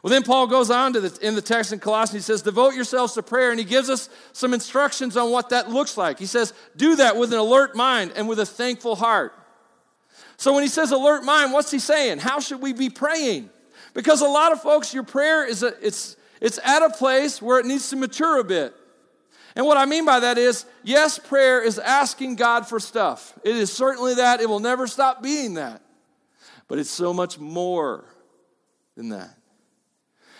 Well, 0.02 0.10
then 0.10 0.24
Paul 0.24 0.48
goes 0.48 0.68
on 0.68 0.94
to 0.94 1.00
the, 1.00 1.24
in 1.24 1.36
the 1.36 1.40
text 1.40 1.72
in 1.72 1.78
Colossians, 1.78 2.26
he 2.26 2.32
says, 2.32 2.42
Devote 2.42 2.74
yourselves 2.74 3.14
to 3.14 3.22
prayer, 3.22 3.50
and 3.50 3.58
he 3.60 3.64
gives 3.64 3.88
us 3.88 4.08
some 4.32 4.52
instructions 4.52 5.16
on 5.16 5.30
what 5.30 5.50
that 5.50 5.70
looks 5.70 5.96
like. 5.96 6.18
He 6.18 6.26
says, 6.26 6.52
Do 6.76 6.96
that 6.96 7.16
with 7.16 7.32
an 7.32 7.38
alert 7.38 7.76
mind 7.76 8.14
and 8.16 8.28
with 8.28 8.40
a 8.40 8.46
thankful 8.46 8.96
heart. 8.96 9.32
So 10.36 10.52
when 10.52 10.62
he 10.62 10.68
says 10.68 10.90
alert 10.92 11.24
mind, 11.24 11.52
what's 11.52 11.70
he 11.70 11.78
saying? 11.78 12.18
How 12.18 12.40
should 12.40 12.60
we 12.60 12.72
be 12.72 12.90
praying? 12.90 13.50
Because 13.94 14.20
a 14.20 14.26
lot 14.26 14.52
of 14.52 14.60
folks, 14.60 14.92
your 14.92 15.02
prayer 15.02 15.46
is 15.46 15.62
a, 15.62 15.72
it's, 15.84 16.16
it's 16.40 16.58
at 16.62 16.82
a 16.82 16.90
place 16.90 17.40
where 17.40 17.58
it 17.58 17.66
needs 17.66 17.88
to 17.90 17.96
mature 17.96 18.38
a 18.38 18.44
bit. 18.44 18.74
And 19.54 19.64
what 19.64 19.78
I 19.78 19.86
mean 19.86 20.04
by 20.04 20.20
that 20.20 20.36
is, 20.36 20.66
yes, 20.84 21.18
prayer 21.18 21.62
is 21.62 21.78
asking 21.78 22.36
God 22.36 22.68
for 22.68 22.78
stuff. 22.78 23.32
It 23.42 23.56
is 23.56 23.72
certainly 23.72 24.16
that. 24.16 24.42
It 24.42 24.48
will 24.48 24.60
never 24.60 24.86
stop 24.86 25.22
being 25.22 25.54
that. 25.54 25.80
But 26.68 26.78
it's 26.78 26.90
so 26.90 27.14
much 27.14 27.38
more 27.38 28.04
than 28.96 29.08
that. 29.10 29.34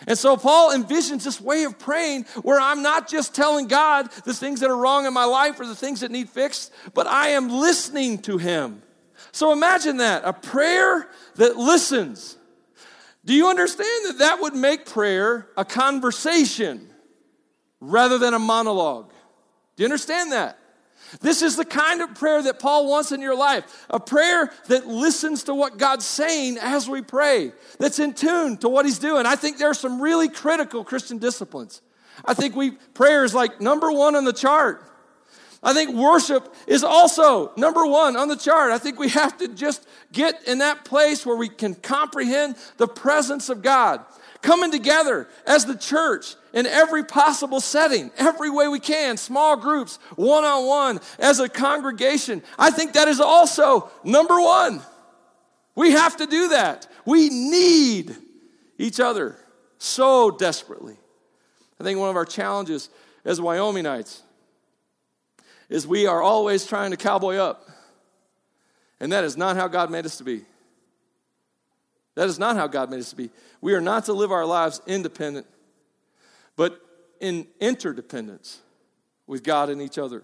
And 0.05 0.17
so 0.17 0.37
Paul 0.37 0.71
envisions 0.71 1.23
this 1.23 1.41
way 1.41 1.63
of 1.63 1.79
praying 1.79 2.25
where 2.43 2.59
I'm 2.59 2.83
not 2.83 3.07
just 3.07 3.33
telling 3.33 3.67
God 3.67 4.11
the 4.25 4.33
things 4.33 4.59
that 4.59 4.69
are 4.69 4.77
wrong 4.77 5.07
in 5.07 5.13
my 5.13 5.25
life 5.25 5.59
or 5.59 5.65
the 5.65 5.75
things 5.75 6.01
that 6.01 6.11
need 6.11 6.29
fixed, 6.29 6.71
but 6.93 7.07
I 7.07 7.29
am 7.29 7.49
listening 7.49 8.19
to 8.19 8.37
Him. 8.37 8.83
So 9.37 9.51
imagine 9.51 9.97
that 9.97 10.23
a 10.25 10.33
prayer 10.33 11.07
that 11.35 11.57
listens. 11.57 12.39
Do 13.23 13.35
you 13.35 13.49
understand 13.49 14.05
that 14.05 14.17
that 14.17 14.41
would 14.41 14.55
make 14.55 14.87
prayer 14.87 15.47
a 15.55 15.63
conversation 15.63 16.89
rather 17.79 18.17
than 18.17 18.33
a 18.33 18.39
monologue? 18.39 19.11
Do 19.75 19.83
you 19.83 19.85
understand 19.85 20.31
that? 20.31 20.57
This 21.21 21.43
is 21.43 21.55
the 21.55 21.65
kind 21.65 22.01
of 22.01 22.15
prayer 22.15 22.41
that 22.41 22.57
Paul 22.57 22.89
wants 22.89 23.11
in 23.11 23.21
your 23.21 23.37
life 23.37 23.85
a 23.91 23.99
prayer 23.99 24.51
that 24.69 24.87
listens 24.87 25.43
to 25.43 25.53
what 25.53 25.77
God's 25.77 26.07
saying 26.07 26.57
as 26.59 26.89
we 26.89 27.03
pray, 27.03 27.51
that's 27.77 27.99
in 27.99 28.15
tune 28.15 28.57
to 28.57 28.69
what 28.69 28.87
He's 28.87 28.97
doing. 28.97 29.27
I 29.27 29.35
think 29.35 29.59
there 29.59 29.69
are 29.69 29.75
some 29.75 30.01
really 30.01 30.29
critical 30.29 30.83
Christian 30.83 31.19
disciplines. 31.19 31.83
I 32.25 32.33
think 32.33 32.55
we 32.55 32.71
prayer 32.71 33.23
is 33.23 33.35
like 33.35 33.61
number 33.61 33.91
one 33.91 34.15
on 34.15 34.25
the 34.25 34.33
chart. 34.33 34.83
I 35.63 35.73
think 35.73 35.95
worship 35.95 36.53
is 36.67 36.83
also 36.83 37.51
number 37.57 37.85
one 37.85 38.15
on 38.15 38.27
the 38.27 38.35
chart. 38.35 38.71
I 38.71 38.77
think 38.77 38.99
we 38.99 39.09
have 39.09 39.37
to 39.39 39.47
just 39.47 39.87
get 40.11 40.47
in 40.47 40.59
that 40.59 40.85
place 40.85 41.25
where 41.25 41.35
we 41.35 41.49
can 41.49 41.73
comprehend 41.75 42.55
the 42.77 42.87
presence 42.87 43.49
of 43.49 43.61
God. 43.61 44.05
Coming 44.43 44.71
together 44.71 45.27
as 45.47 45.65
the 45.65 45.75
church 45.75 46.35
in 46.53 46.67
every 46.67 47.03
possible 47.03 47.59
setting, 47.59 48.11
every 48.17 48.51
way 48.51 48.67
we 48.67 48.79
can, 48.79 49.17
small 49.17 49.57
groups, 49.57 49.97
one 50.15 50.43
on 50.43 50.67
one, 50.67 50.99
as 51.17 51.39
a 51.39 51.49
congregation. 51.49 52.43
I 52.57 52.69
think 52.69 52.93
that 52.93 53.07
is 53.07 53.19
also 53.19 53.89
number 54.03 54.39
one. 54.39 54.81
We 55.75 55.91
have 55.91 56.17
to 56.17 56.27
do 56.27 56.49
that. 56.49 56.87
We 57.03 57.29
need 57.29 58.15
each 58.77 58.99
other 58.99 59.35
so 59.79 60.29
desperately. 60.29 60.97
I 61.79 61.83
think 61.83 61.99
one 61.99 62.09
of 62.09 62.15
our 62.15 62.25
challenges 62.25 62.89
as 63.25 63.39
Wyomingites 63.39 64.21
is 65.69 65.85
we 65.85 66.07
are 66.07 66.21
always 66.21 66.65
trying 66.65 66.91
to 66.91 66.97
cowboy 66.97 67.35
up. 67.35 67.67
And 68.99 69.11
that 69.11 69.23
is 69.23 69.37
not 69.37 69.55
how 69.55 69.67
God 69.67 69.91
made 69.91 70.05
us 70.05 70.17
to 70.17 70.23
be. 70.23 70.41
That 72.15 72.27
is 72.27 72.39
not 72.39 72.55
how 72.55 72.67
God 72.67 72.89
made 72.89 72.99
us 72.99 73.11
to 73.11 73.15
be. 73.15 73.29
We 73.61 73.73
are 73.73 73.81
not 73.81 74.05
to 74.05 74.13
live 74.13 74.31
our 74.31 74.45
lives 74.45 74.81
independent, 74.87 75.45
but 76.55 76.81
in 77.19 77.47
interdependence 77.59 78.59
with 79.27 79.43
God 79.43 79.69
and 79.69 79.81
each 79.81 79.97
other. 79.97 80.23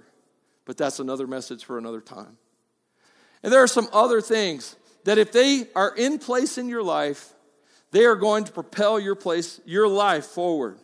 But 0.65 0.77
that's 0.77 0.99
another 0.99 1.27
message 1.27 1.65
for 1.65 1.77
another 1.77 2.01
time. 2.01 2.37
And 3.43 3.51
there 3.51 3.61
are 3.61 3.67
some 3.67 3.89
other 3.91 4.21
things 4.21 4.75
that 5.03 5.17
if 5.17 5.31
they 5.31 5.67
are 5.75 5.93
in 5.95 6.17
place 6.17 6.57
in 6.57 6.69
your 6.69 6.81
life, 6.81 7.33
they 7.91 8.05
are 8.05 8.15
going 8.15 8.45
to 8.45 8.51
propel 8.51 8.99
your 8.99 9.15
place, 9.15 9.59
your 9.65 9.87
life 9.87 10.25
forward. 10.25 10.79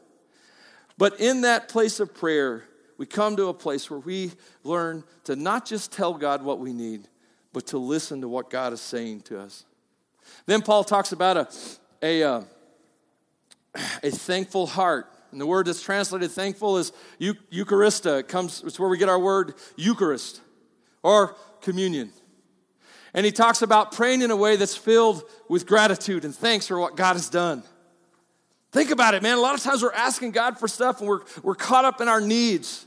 But 0.98 1.20
in 1.20 1.42
that 1.42 1.70
place 1.70 2.00
of 2.00 2.14
prayer, 2.14 2.66
we 3.00 3.06
come 3.06 3.38
to 3.38 3.48
a 3.48 3.54
place 3.54 3.90
where 3.90 4.00
we 4.00 4.34
learn 4.66 5.06
to 5.24 5.38
not 5.38 5.66
just 5.66 5.94
tell 5.94 6.14
God 6.14 6.44
what 6.44 6.60
we 6.60 6.74
need, 6.74 7.08
but 7.54 7.66
to 7.68 7.78
listen 7.78 8.20
to 8.20 8.28
what 8.28 8.50
God 8.50 8.74
is 8.74 8.82
saying 8.82 9.22
to 9.22 9.40
us. 9.40 9.64
Then 10.46 10.62
Paul 10.62 10.84
talks 10.84 11.14
about 11.14 11.38
a, 11.38 11.48
a, 12.04 12.24
uh, 12.24 12.42
a 14.04 14.12
thankful 14.12 14.68
heart. 14.68 15.08
And 15.32 15.40
the 15.40 15.46
word 15.46 15.68
that's 15.68 15.82
translated 15.82 16.30
thankful 16.32 16.76
is 16.76 16.92
Eucharista. 17.22 18.20
It 18.20 18.28
comes, 18.28 18.64
it's 18.66 18.78
where 18.78 18.90
we 18.90 18.98
get 18.98 19.08
our 19.08 19.18
word 19.18 19.54
Eucharist 19.78 20.42
or 21.02 21.38
communion. 21.62 22.12
And 23.14 23.26
he 23.26 23.32
talks 23.32 23.62
about 23.62 23.94
praying 23.94 24.24
in 24.24 24.30
a 24.30 24.36
way 24.36 24.58
that's 24.58 24.76
filled 24.76 25.24
with 25.48 25.66
gratitude 25.66 26.26
and 26.26 26.36
thanks 26.36 26.68
for 26.68 26.78
what 26.78 26.98
God 26.98 27.14
has 27.14 27.30
done. 27.30 27.64
Think 28.74 28.92
about 28.92 29.14
it, 29.14 29.24
man. 29.24 29.38
A 29.38 29.42
lot 29.42 29.56
of 29.56 29.64
times 29.64 29.82
we're 29.82 29.94
asking 29.94 30.32
God 30.32 30.60
for 30.60 30.68
stuff 30.68 31.00
and 31.00 31.08
we're, 31.08 31.22
we're 31.42 31.56
caught 31.56 31.86
up 31.86 32.02
in 32.02 32.10
our 32.10 32.20
needs. 32.20 32.86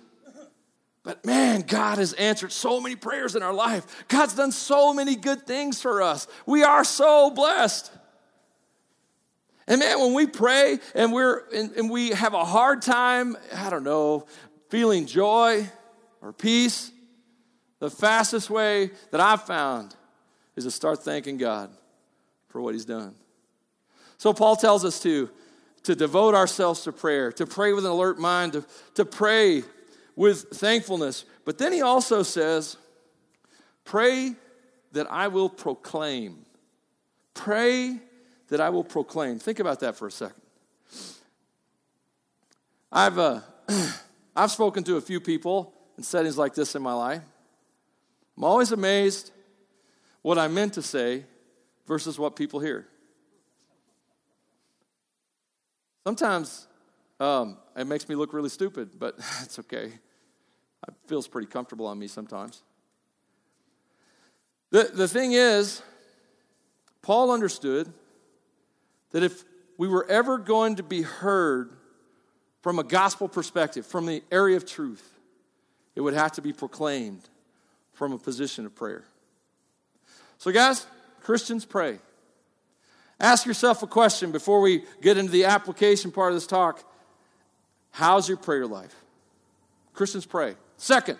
But 1.04 1.24
man, 1.26 1.62
God 1.62 1.98
has 1.98 2.12
answered 2.12 2.52
so 2.52 2.80
many 2.80 2.94
prayers 2.94 3.34
in 3.34 3.42
our 3.42 3.52
life. 3.52 4.04
God's 4.08 4.34
done 4.34 4.52
so 4.52 4.94
many 4.94 5.16
good 5.16 5.46
things 5.46 5.80
for 5.82 6.00
us. 6.00 6.28
We 6.46 6.62
are 6.62 6.84
so 6.84 7.30
blessed. 7.30 7.90
And 9.66 9.80
man, 9.80 9.98
when 9.98 10.14
we 10.14 10.26
pray 10.26 10.78
and 10.94 11.12
we're 11.12 11.42
and, 11.54 11.72
and 11.72 11.90
we 11.90 12.10
have 12.10 12.34
a 12.34 12.44
hard 12.44 12.82
time, 12.82 13.36
I 13.54 13.70
don't 13.70 13.84
know, 13.84 14.26
feeling 14.68 15.06
joy 15.06 15.68
or 16.20 16.32
peace, 16.32 16.92
the 17.80 17.90
fastest 17.90 18.48
way 18.48 18.90
that 19.10 19.20
I've 19.20 19.42
found 19.42 19.96
is 20.54 20.64
to 20.64 20.70
start 20.70 21.02
thanking 21.02 21.36
God 21.36 21.70
for 22.48 22.60
what 22.60 22.74
He's 22.74 22.84
done. 22.84 23.14
So 24.18 24.32
Paul 24.32 24.54
tells 24.54 24.84
us 24.84 25.00
to, 25.00 25.28
to 25.82 25.96
devote 25.96 26.36
ourselves 26.36 26.82
to 26.82 26.92
prayer, 26.92 27.32
to 27.32 27.44
pray 27.44 27.72
with 27.72 27.84
an 27.84 27.90
alert 27.90 28.20
mind, 28.20 28.52
to, 28.52 28.64
to 28.94 29.04
pray 29.04 29.64
with 30.16 30.48
thankfulness. 30.50 31.24
But 31.44 31.58
then 31.58 31.72
he 31.72 31.82
also 31.82 32.22
says, 32.22 32.76
Pray 33.84 34.34
that 34.92 35.10
I 35.10 35.28
will 35.28 35.48
proclaim. 35.48 36.44
Pray 37.34 37.98
that 38.48 38.60
I 38.60 38.68
will 38.68 38.84
proclaim. 38.84 39.38
Think 39.38 39.58
about 39.58 39.80
that 39.80 39.96
for 39.96 40.06
a 40.06 40.10
second. 40.10 40.42
I've, 42.90 43.18
uh, 43.18 43.40
I've 44.36 44.50
spoken 44.50 44.84
to 44.84 44.96
a 44.96 45.00
few 45.00 45.20
people 45.20 45.72
in 45.96 46.02
settings 46.02 46.36
like 46.36 46.54
this 46.54 46.74
in 46.74 46.82
my 46.82 46.92
life. 46.92 47.22
I'm 48.36 48.44
always 48.44 48.72
amazed 48.72 49.30
what 50.20 50.38
I 50.38 50.48
meant 50.48 50.74
to 50.74 50.82
say 50.82 51.24
versus 51.86 52.18
what 52.18 52.36
people 52.36 52.60
hear. 52.60 52.86
Sometimes 56.04 56.66
um, 57.22 57.56
it 57.76 57.86
makes 57.86 58.08
me 58.08 58.14
look 58.14 58.32
really 58.32 58.48
stupid, 58.48 58.98
but 58.98 59.14
it's 59.42 59.58
okay. 59.60 59.92
It 60.88 60.94
feels 61.06 61.28
pretty 61.28 61.46
comfortable 61.46 61.86
on 61.86 61.98
me 61.98 62.08
sometimes. 62.08 62.62
The, 64.70 64.90
the 64.92 65.06
thing 65.06 65.32
is, 65.32 65.82
Paul 67.02 67.30
understood 67.30 67.92
that 69.10 69.22
if 69.22 69.44
we 69.78 69.86
were 69.86 70.08
ever 70.08 70.38
going 70.38 70.76
to 70.76 70.82
be 70.82 71.02
heard 71.02 71.72
from 72.62 72.78
a 72.78 72.84
gospel 72.84 73.28
perspective, 73.28 73.86
from 73.86 74.06
the 74.06 74.22
area 74.32 74.56
of 74.56 74.66
truth, 74.66 75.18
it 75.94 76.00
would 76.00 76.14
have 76.14 76.32
to 76.32 76.42
be 76.42 76.52
proclaimed 76.52 77.28
from 77.92 78.12
a 78.12 78.18
position 78.18 78.66
of 78.66 78.74
prayer. 78.74 79.04
So, 80.38 80.50
guys, 80.50 80.86
Christians 81.20 81.64
pray. 81.64 81.98
Ask 83.20 83.46
yourself 83.46 83.82
a 83.82 83.86
question 83.86 84.32
before 84.32 84.60
we 84.60 84.84
get 85.00 85.18
into 85.18 85.30
the 85.30 85.44
application 85.44 86.10
part 86.10 86.32
of 86.32 86.36
this 86.36 86.46
talk. 86.46 86.82
How's 87.92 88.28
your 88.28 88.38
prayer 88.38 88.66
life? 88.66 88.94
Christians 89.94 90.26
pray. 90.26 90.56
Second, 90.76 91.18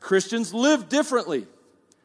Christians 0.00 0.52
live 0.52 0.88
differently. 0.88 1.46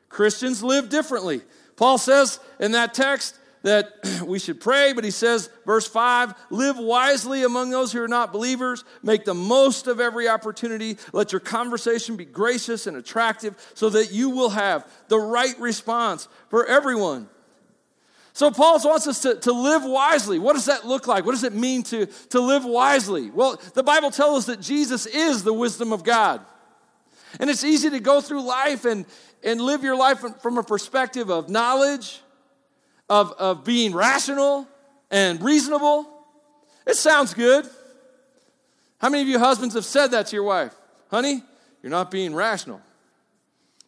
Christians 0.09 0.61
live 0.61 0.89
differently. 0.89 1.41
Paul 1.75 1.97
says 1.97 2.39
in 2.59 2.73
that 2.73 2.93
text 2.93 3.39
that 3.63 3.93
we 4.25 4.39
should 4.39 4.59
pray, 4.59 4.93
but 4.93 5.03
he 5.03 5.11
says, 5.11 5.49
verse 5.65 5.87
5 5.87 6.33
live 6.49 6.77
wisely 6.77 7.43
among 7.43 7.69
those 7.69 7.91
who 7.91 8.01
are 8.03 8.07
not 8.07 8.33
believers, 8.33 8.83
make 9.03 9.25
the 9.25 9.33
most 9.33 9.87
of 9.87 9.99
every 9.99 10.27
opportunity, 10.27 10.97
let 11.13 11.31
your 11.31 11.39
conversation 11.39 12.15
be 12.15 12.25
gracious 12.25 12.87
and 12.87 12.97
attractive 12.97 13.55
so 13.73 13.89
that 13.89 14.11
you 14.11 14.29
will 14.29 14.49
have 14.49 14.89
the 15.07 15.19
right 15.19 15.57
response 15.59 16.27
for 16.49 16.65
everyone. 16.65 17.29
So, 18.33 18.51
Paul 18.51 18.79
wants 18.83 19.07
us 19.07 19.21
to, 19.23 19.35
to 19.35 19.51
live 19.51 19.83
wisely. 19.83 20.39
What 20.39 20.53
does 20.53 20.65
that 20.65 20.85
look 20.85 21.07
like? 21.07 21.25
What 21.25 21.33
does 21.33 21.43
it 21.43 21.53
mean 21.53 21.83
to, 21.83 22.05
to 22.05 22.39
live 22.39 22.63
wisely? 22.63 23.31
Well, 23.31 23.59
the 23.73 23.83
Bible 23.83 24.11
tells 24.11 24.39
us 24.39 24.45
that 24.45 24.61
Jesus 24.61 25.05
is 25.05 25.43
the 25.43 25.53
wisdom 25.53 25.91
of 25.91 26.03
God. 26.03 26.41
And 27.39 27.49
it's 27.49 27.63
easy 27.63 27.89
to 27.89 27.99
go 27.99 28.21
through 28.21 28.41
life 28.41 28.85
and, 28.85 29.05
and 29.43 29.61
live 29.61 29.83
your 29.83 29.95
life 29.95 30.23
from 30.41 30.57
a 30.57 30.63
perspective 30.63 31.29
of 31.29 31.49
knowledge, 31.49 32.21
of, 33.09 33.33
of 33.33 33.63
being 33.63 33.93
rational 33.93 34.67
and 35.11 35.41
reasonable. 35.41 36.07
It 36.87 36.95
sounds 36.95 37.33
good. 37.33 37.67
How 38.99 39.09
many 39.09 39.23
of 39.23 39.29
you 39.29 39.39
husbands 39.39 39.75
have 39.75 39.85
said 39.85 40.07
that 40.07 40.27
to 40.27 40.35
your 40.35 40.43
wife? 40.43 40.73
Honey, 41.09 41.43
you're 41.81 41.89
not 41.89 42.11
being 42.11 42.33
rational. 42.33 42.81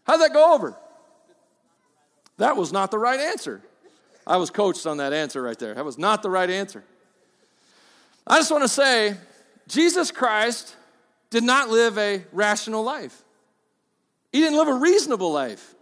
How'd 0.05 0.21
that 0.21 0.33
go 0.33 0.53
over? 0.53 0.75
That 2.37 2.57
was 2.57 2.71
not 2.71 2.91
the 2.91 2.97
right 2.97 3.19
answer. 3.19 3.61
I 4.25 4.37
was 4.37 4.49
coached 4.49 4.85
on 4.85 4.97
that 4.97 5.13
answer 5.13 5.41
right 5.41 5.57
there. 5.57 5.73
That 5.73 5.85
was 5.85 5.97
not 5.97 6.23
the 6.23 6.29
right 6.29 6.49
answer. 6.49 6.83
I 8.25 8.37
just 8.37 8.51
want 8.51 8.63
to 8.63 8.69
say 8.69 9.15
Jesus 9.67 10.11
Christ 10.11 10.75
did 11.29 11.43
not 11.43 11.69
live 11.69 11.97
a 11.97 12.23
rational 12.31 12.83
life, 12.83 13.23
he 14.31 14.39
didn't 14.39 14.57
live 14.57 14.67
a 14.67 14.75
reasonable 14.75 15.31
life. 15.31 15.75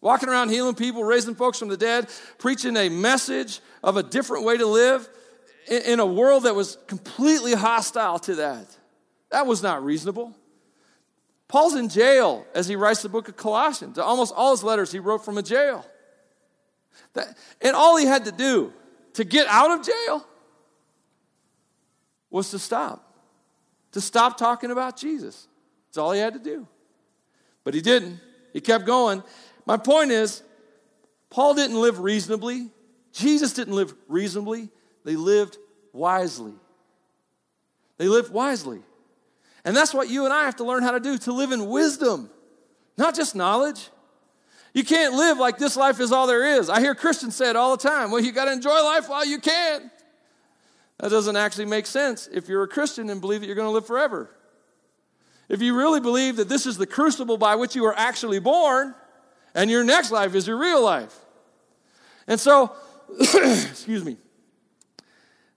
Walking 0.00 0.28
around 0.28 0.50
healing 0.50 0.74
people, 0.74 1.02
raising 1.02 1.34
folks 1.34 1.58
from 1.58 1.68
the 1.68 1.78
dead, 1.78 2.10
preaching 2.36 2.76
a 2.76 2.90
message 2.90 3.60
of 3.82 3.96
a 3.96 4.02
different 4.02 4.44
way 4.44 4.58
to 4.58 4.66
live 4.66 5.08
in 5.66 5.98
a 5.98 6.04
world 6.04 6.42
that 6.42 6.54
was 6.54 6.76
completely 6.86 7.54
hostile 7.54 8.18
to 8.18 8.34
that. 8.34 8.66
That 9.30 9.46
was 9.46 9.62
not 9.62 9.82
reasonable. 9.82 10.34
Paul's 11.48 11.74
in 11.74 11.88
jail 11.88 12.46
as 12.54 12.68
he 12.68 12.76
writes 12.76 13.00
the 13.00 13.08
book 13.08 13.28
of 13.28 13.36
Colossians. 13.36 13.98
Almost 13.98 14.34
all 14.36 14.50
his 14.50 14.62
letters 14.62 14.92
he 14.92 14.98
wrote 14.98 15.24
from 15.24 15.38
a 15.38 15.42
jail. 15.42 15.86
That, 17.14 17.36
and 17.60 17.76
all 17.76 17.96
he 17.96 18.06
had 18.06 18.24
to 18.26 18.32
do 18.32 18.72
to 19.14 19.24
get 19.24 19.46
out 19.48 19.70
of 19.70 19.86
jail 19.86 20.26
was 22.30 22.50
to 22.50 22.58
stop. 22.58 23.00
To 23.92 24.00
stop 24.00 24.36
talking 24.36 24.70
about 24.70 24.96
Jesus. 24.96 25.46
That's 25.88 25.98
all 25.98 26.12
he 26.12 26.20
had 26.20 26.34
to 26.34 26.40
do. 26.40 26.66
But 27.62 27.74
he 27.74 27.80
didn't. 27.80 28.20
He 28.52 28.60
kept 28.60 28.86
going. 28.86 29.22
My 29.66 29.76
point 29.76 30.10
is, 30.10 30.42
Paul 31.30 31.54
didn't 31.54 31.80
live 31.80 32.00
reasonably. 32.00 32.70
Jesus 33.12 33.52
didn't 33.52 33.74
live 33.74 33.94
reasonably. 34.08 34.68
They 35.04 35.16
lived 35.16 35.58
wisely. 35.92 36.54
They 37.98 38.08
lived 38.08 38.32
wisely. 38.32 38.80
And 39.64 39.76
that's 39.76 39.94
what 39.94 40.08
you 40.08 40.24
and 40.24 40.34
I 40.34 40.44
have 40.44 40.56
to 40.56 40.64
learn 40.64 40.82
how 40.82 40.90
to 40.90 41.00
do 41.00 41.16
to 41.18 41.32
live 41.32 41.52
in 41.52 41.66
wisdom, 41.66 42.30
not 42.98 43.14
just 43.14 43.34
knowledge. 43.34 43.88
You 44.74 44.84
can't 44.84 45.14
live 45.14 45.38
like 45.38 45.56
this 45.56 45.76
life 45.76 46.00
is 46.00 46.10
all 46.10 46.26
there 46.26 46.58
is. 46.58 46.68
I 46.68 46.80
hear 46.80 46.96
Christians 46.96 47.36
say 47.36 47.48
it 47.48 47.56
all 47.56 47.76
the 47.76 47.88
time. 47.88 48.10
Well, 48.10 48.20
you 48.20 48.32
got 48.32 48.46
to 48.46 48.52
enjoy 48.52 48.82
life 48.82 49.08
while 49.08 49.24
you 49.24 49.38
can. 49.38 49.90
That 50.98 51.10
doesn't 51.10 51.36
actually 51.36 51.66
make 51.66 51.86
sense 51.86 52.28
if 52.32 52.48
you're 52.48 52.64
a 52.64 52.68
Christian 52.68 53.08
and 53.08 53.20
believe 53.20 53.40
that 53.40 53.46
you're 53.46 53.54
going 53.54 53.68
to 53.68 53.72
live 53.72 53.86
forever. 53.86 54.30
If 55.48 55.62
you 55.62 55.76
really 55.76 56.00
believe 56.00 56.36
that 56.36 56.48
this 56.48 56.66
is 56.66 56.76
the 56.76 56.86
crucible 56.86 57.38
by 57.38 57.54
which 57.54 57.76
you 57.76 57.84
are 57.84 57.96
actually 57.96 58.40
born, 58.40 58.94
and 59.54 59.70
your 59.70 59.84
next 59.84 60.10
life 60.10 60.34
is 60.34 60.48
your 60.48 60.56
real 60.56 60.82
life. 60.82 61.14
And 62.26 62.40
so, 62.40 62.74
excuse 63.20 64.04
me, 64.04 64.16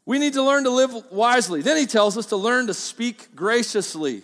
we 0.05 0.19
need 0.19 0.33
to 0.33 0.43
learn 0.43 0.63
to 0.65 0.69
live 0.69 0.93
wisely. 1.11 1.61
Then 1.63 1.77
he 1.77 1.87
tells 1.87 2.17
us 2.17 2.27
to 2.27 2.35
learn 2.35 2.67
to 2.67 2.73
speak 2.73 3.35
graciously. 3.35 4.21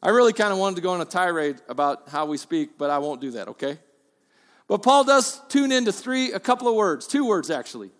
I 0.00 0.10
really 0.10 0.32
kind 0.32 0.52
of 0.52 0.58
wanted 0.58 0.76
to 0.76 0.82
go 0.82 0.90
on 0.90 1.00
a 1.00 1.04
tirade 1.04 1.56
about 1.68 2.08
how 2.08 2.26
we 2.26 2.36
speak, 2.36 2.78
but 2.78 2.90
I 2.90 2.98
won't 2.98 3.20
do 3.20 3.32
that, 3.32 3.48
okay? 3.48 3.78
But 4.70 4.84
Paul 4.84 5.02
does 5.02 5.40
tune 5.48 5.72
into 5.72 5.90
three, 5.90 6.30
a 6.30 6.38
couple 6.38 6.68
of 6.68 6.76
words, 6.76 7.08
two 7.08 7.26
words 7.26 7.50
actually. 7.50 7.90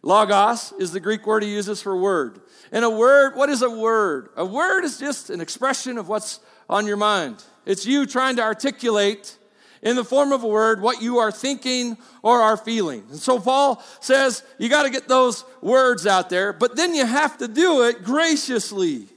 Logos 0.00 0.72
is 0.78 0.92
the 0.92 1.00
Greek 1.00 1.26
word 1.26 1.42
he 1.42 1.50
uses 1.50 1.82
for 1.82 1.96
word. 1.96 2.40
And 2.70 2.84
a 2.84 2.88
word, 2.88 3.34
what 3.34 3.48
is 3.48 3.62
a 3.62 3.68
word? 3.68 4.28
A 4.36 4.44
word 4.44 4.84
is 4.84 4.96
just 4.96 5.30
an 5.30 5.40
expression 5.40 5.98
of 5.98 6.08
what's 6.08 6.38
on 6.68 6.86
your 6.86 6.96
mind. 6.96 7.42
It's 7.66 7.84
you 7.84 8.06
trying 8.06 8.36
to 8.36 8.42
articulate 8.42 9.36
in 9.82 9.96
the 9.96 10.04
form 10.04 10.30
of 10.30 10.44
a 10.44 10.46
word 10.46 10.80
what 10.80 11.02
you 11.02 11.18
are 11.18 11.32
thinking 11.32 11.98
or 12.22 12.40
are 12.40 12.56
feeling. 12.56 13.02
And 13.10 13.18
so 13.18 13.40
Paul 13.40 13.82
says 13.98 14.44
you 14.56 14.68
got 14.68 14.84
to 14.84 14.90
get 14.90 15.08
those 15.08 15.44
words 15.60 16.06
out 16.06 16.30
there, 16.30 16.52
but 16.52 16.76
then 16.76 16.94
you 16.94 17.04
have 17.04 17.38
to 17.38 17.48
do 17.48 17.82
it 17.88 18.04
graciously. 18.04 19.08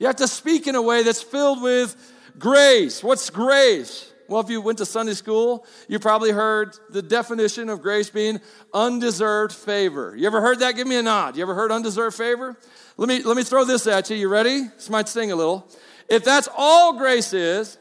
You 0.00 0.08
have 0.08 0.16
to 0.16 0.26
speak 0.26 0.66
in 0.66 0.74
a 0.74 0.82
way 0.82 1.04
that's 1.04 1.22
filled 1.22 1.62
with 1.62 1.94
grace. 2.36 3.00
What's 3.00 3.30
grace? 3.30 4.12
Well, 4.28 4.40
if 4.40 4.50
you 4.50 4.60
went 4.60 4.78
to 4.78 4.86
Sunday 4.86 5.14
school, 5.14 5.64
you 5.88 5.98
probably 5.98 6.32
heard 6.32 6.76
the 6.90 7.02
definition 7.02 7.68
of 7.68 7.80
grace 7.80 8.10
being 8.10 8.40
undeserved 8.74 9.54
favor. 9.54 10.16
You 10.16 10.26
ever 10.26 10.40
heard 10.40 10.58
that? 10.60 10.74
Give 10.74 10.86
me 10.86 10.96
a 10.96 11.02
nod. 11.02 11.36
You 11.36 11.42
ever 11.42 11.54
heard 11.54 11.70
undeserved 11.70 12.16
favor? 12.16 12.56
Let 12.96 13.08
me, 13.08 13.22
let 13.22 13.36
me 13.36 13.44
throw 13.44 13.64
this 13.64 13.86
at 13.86 14.10
you. 14.10 14.16
You 14.16 14.28
ready? 14.28 14.62
This 14.62 14.90
might 14.90 15.08
sting 15.08 15.30
a 15.30 15.36
little. 15.36 15.68
If 16.08 16.24
that's 16.24 16.48
all 16.56 16.94
grace 16.94 17.32
is, 17.32 17.78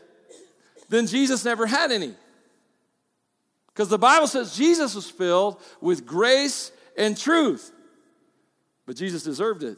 then 0.90 1.08
Jesus 1.08 1.44
never 1.46 1.66
had 1.66 1.92
any. 1.92 2.14
Because 3.68 3.90
the 3.90 4.00
Bible 4.00 4.28
says 4.28 4.56
Jesus 4.56 4.96
was 4.96 5.10
filled 5.10 5.62
with 5.82 6.06
grace 6.06 6.72
and 6.98 7.18
truth, 7.18 7.72
but 8.86 8.96
Jesus 8.96 9.24
deserved 9.24 9.64
it. 9.64 9.78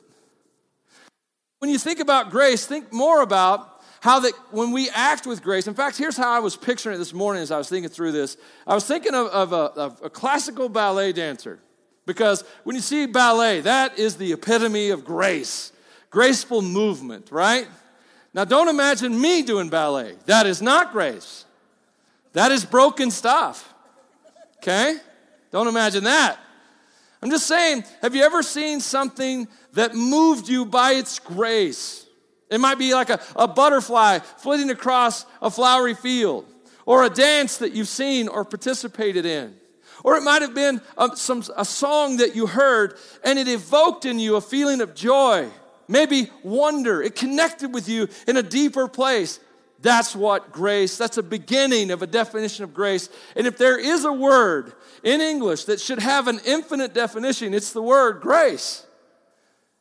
When 1.59 1.71
you 1.71 1.79
think 1.79 1.99
about 1.99 2.29
grace, 2.29 2.67
think 2.67 2.93
more 2.93 3.21
about 3.21 3.76
how 4.01 4.19
that 4.19 4.33
when 4.51 4.71
we 4.71 4.89
act 4.89 5.25
with 5.25 5.41
grace. 5.41 5.67
In 5.67 5.73
fact, 5.73 5.97
here's 5.97 6.17
how 6.17 6.31
I 6.31 6.39
was 6.39 6.55
picturing 6.55 6.95
it 6.95 6.99
this 6.99 7.13
morning 7.13 7.43
as 7.43 7.51
I 7.51 7.57
was 7.57 7.69
thinking 7.69 7.89
through 7.89 8.11
this. 8.11 8.37
I 8.65 8.73
was 8.73 8.85
thinking 8.85 9.13
of, 9.13 9.27
of, 9.27 9.53
a, 9.53 9.55
of 9.55 10.01
a 10.03 10.09
classical 10.09 10.69
ballet 10.69 11.13
dancer. 11.13 11.59
Because 12.05 12.43
when 12.63 12.75
you 12.75 12.81
see 12.81 13.05
ballet, 13.05 13.61
that 13.61 13.99
is 13.99 14.15
the 14.15 14.31
epitome 14.31 14.91
of 14.91 15.03
grace, 15.03 15.73
graceful 16.09 16.61
movement, 16.61 17.31
right? 17.31 17.67
Now, 18.33 18.45
don't 18.45 18.69
imagine 18.69 19.19
me 19.19 19.41
doing 19.41 19.69
ballet. 19.69 20.15
That 20.25 20.45
is 20.45 20.61
not 20.61 20.93
grace. 20.93 21.45
That 22.33 22.51
is 22.51 22.63
broken 22.63 23.11
stuff. 23.11 23.73
Okay? 24.57 24.97
Don't 25.51 25.67
imagine 25.67 26.05
that. 26.05 26.37
I'm 27.21 27.29
just 27.29 27.47
saying, 27.47 27.83
have 28.01 28.15
you 28.15 28.23
ever 28.23 28.43
seen 28.43 28.79
something 28.79 29.47
that 29.73 29.95
moved 29.95 30.47
you 30.47 30.65
by 30.65 30.93
its 30.93 31.19
grace? 31.19 32.06
It 32.49 32.59
might 32.59 32.77
be 32.77 32.93
like 32.93 33.09
a, 33.09 33.19
a 33.35 33.47
butterfly 33.47 34.19
flitting 34.19 34.69
across 34.69 35.25
a 35.41 35.51
flowery 35.51 35.93
field, 35.93 36.45
or 36.85 37.03
a 37.03 37.09
dance 37.09 37.57
that 37.57 37.73
you've 37.73 37.87
seen 37.87 38.27
or 38.27 38.45
participated 38.45 39.25
in. 39.25 39.55
Or 40.03 40.15
it 40.15 40.21
might 40.21 40.41
have 40.41 40.53
been 40.53 40.79
a, 40.97 41.15
some, 41.15 41.43
a 41.57 41.65
song 41.65 42.17
that 42.17 42.35
you 42.35 42.45
heard 42.47 42.97
and 43.23 43.39
it 43.39 43.47
evoked 43.47 44.05
in 44.05 44.19
you 44.19 44.35
a 44.35 44.41
feeling 44.41 44.79
of 44.79 44.93
joy 44.93 45.49
maybe 45.87 46.29
wonder. 46.43 47.01
It 47.01 47.15
connected 47.15 47.73
with 47.73 47.87
you 47.89 48.07
in 48.27 48.37
a 48.37 48.43
deeper 48.43 48.87
place. 48.87 49.39
That's 49.79 50.15
what 50.15 50.51
grace, 50.51 50.97
that's 50.97 51.17
a 51.17 51.23
beginning 51.23 51.91
of 51.91 52.01
a 52.01 52.07
definition 52.07 52.63
of 52.63 52.73
grace. 52.73 53.09
And 53.35 53.45
if 53.45 53.57
there 53.57 53.79
is 53.79 54.05
a 54.05 54.13
word 54.13 54.73
in 55.03 55.21
English 55.21 55.65
that 55.65 55.79
should 55.79 55.99
have 55.99 56.27
an 56.27 56.39
infinite 56.45 56.93
definition, 56.93 57.53
it's 57.53 57.73
the 57.73 57.81
word 57.81 58.21
grace. 58.21 58.85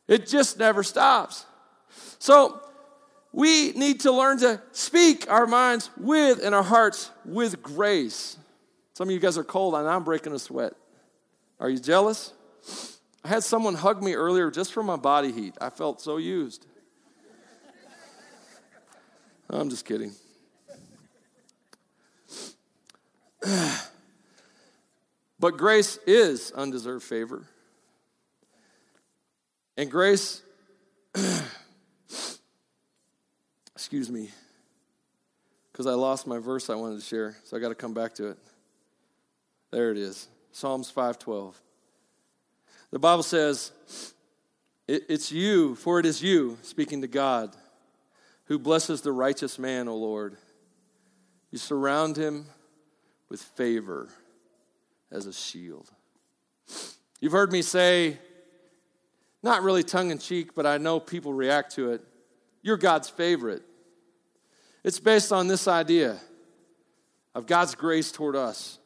It 0.07 0.27
just 0.27 0.59
never 0.59 0.83
stops. 0.83 1.45
So 2.19 2.61
we 3.31 3.71
need 3.73 4.01
to 4.01 4.11
learn 4.11 4.39
to 4.39 4.61
speak 4.71 5.29
our 5.29 5.45
minds 5.45 5.89
with 5.97 6.43
and 6.43 6.55
our 6.55 6.63
hearts 6.63 7.11
with 7.25 7.61
grace. 7.61 8.37
Some 8.93 9.09
of 9.09 9.13
you 9.13 9.19
guys 9.19 9.37
are 9.37 9.43
cold 9.43 9.75
and 9.75 9.87
I'm 9.87 10.03
breaking 10.03 10.33
a 10.33 10.39
sweat. 10.39 10.73
Are 11.59 11.69
you 11.69 11.79
jealous? 11.79 12.33
I 13.23 13.27
had 13.29 13.43
someone 13.43 13.75
hug 13.75 14.01
me 14.01 14.15
earlier 14.15 14.49
just 14.49 14.73
for 14.73 14.81
my 14.81 14.95
body 14.95 15.31
heat. 15.31 15.55
I 15.59 15.69
felt 15.69 16.01
so 16.01 16.17
used. 16.17 16.65
I'm 19.49 19.69
just 19.69 19.85
kidding. 19.85 20.13
but 25.39 25.57
grace 25.57 25.97
is 26.07 26.51
undeserved 26.51 27.03
favor. 27.03 27.45
And 29.77 29.91
grace, 29.91 30.41
excuse 33.87 34.11
me, 34.11 34.29
because 35.71 35.87
I 35.87 35.93
lost 35.93 36.27
my 36.27 36.39
verse 36.39 36.69
I 36.69 36.75
wanted 36.75 36.99
to 36.99 37.05
share, 37.05 37.37
so 37.45 37.55
I 37.55 37.61
got 37.61 37.69
to 37.69 37.75
come 37.75 37.93
back 37.93 38.15
to 38.15 38.31
it. 38.31 38.37
There 39.71 39.91
it 39.91 39.97
is 39.97 40.27
Psalms 40.51 40.89
512. 40.89 41.57
The 42.91 42.99
Bible 42.99 43.23
says, 43.23 43.71
It's 44.89 45.31
you, 45.31 45.75
for 45.75 46.01
it 46.01 46.05
is 46.05 46.21
you, 46.21 46.57
speaking 46.63 46.99
to 46.99 47.07
God, 47.07 47.55
who 48.47 48.59
blesses 48.59 49.03
the 49.03 49.13
righteous 49.13 49.57
man, 49.57 49.87
O 49.87 49.95
Lord. 49.95 50.35
You 51.49 51.57
surround 51.57 52.17
him 52.17 52.47
with 53.29 53.41
favor 53.41 54.09
as 55.09 55.27
a 55.27 55.33
shield. 55.33 55.89
You've 57.21 57.31
heard 57.31 57.53
me 57.53 57.61
say, 57.61 58.17
not 59.41 59.63
really 59.63 59.83
tongue 59.83 60.11
in 60.11 60.17
cheek, 60.17 60.55
but 60.55 60.65
I 60.65 60.77
know 60.77 60.99
people 60.99 61.31
react 61.31 61.75
to 61.75 61.91
it. 61.93 62.01
You're 62.61 62.75
God's 62.75 63.07
favorite. 63.07 63.63
It's 64.87 65.01
based 65.01 65.33
on 65.33 65.49
this 65.49 65.67
idea 65.67 66.17
of 67.35 67.45
God's 67.45 67.75
grace 67.75 68.09
toward 68.09 68.37
us, 68.37 68.79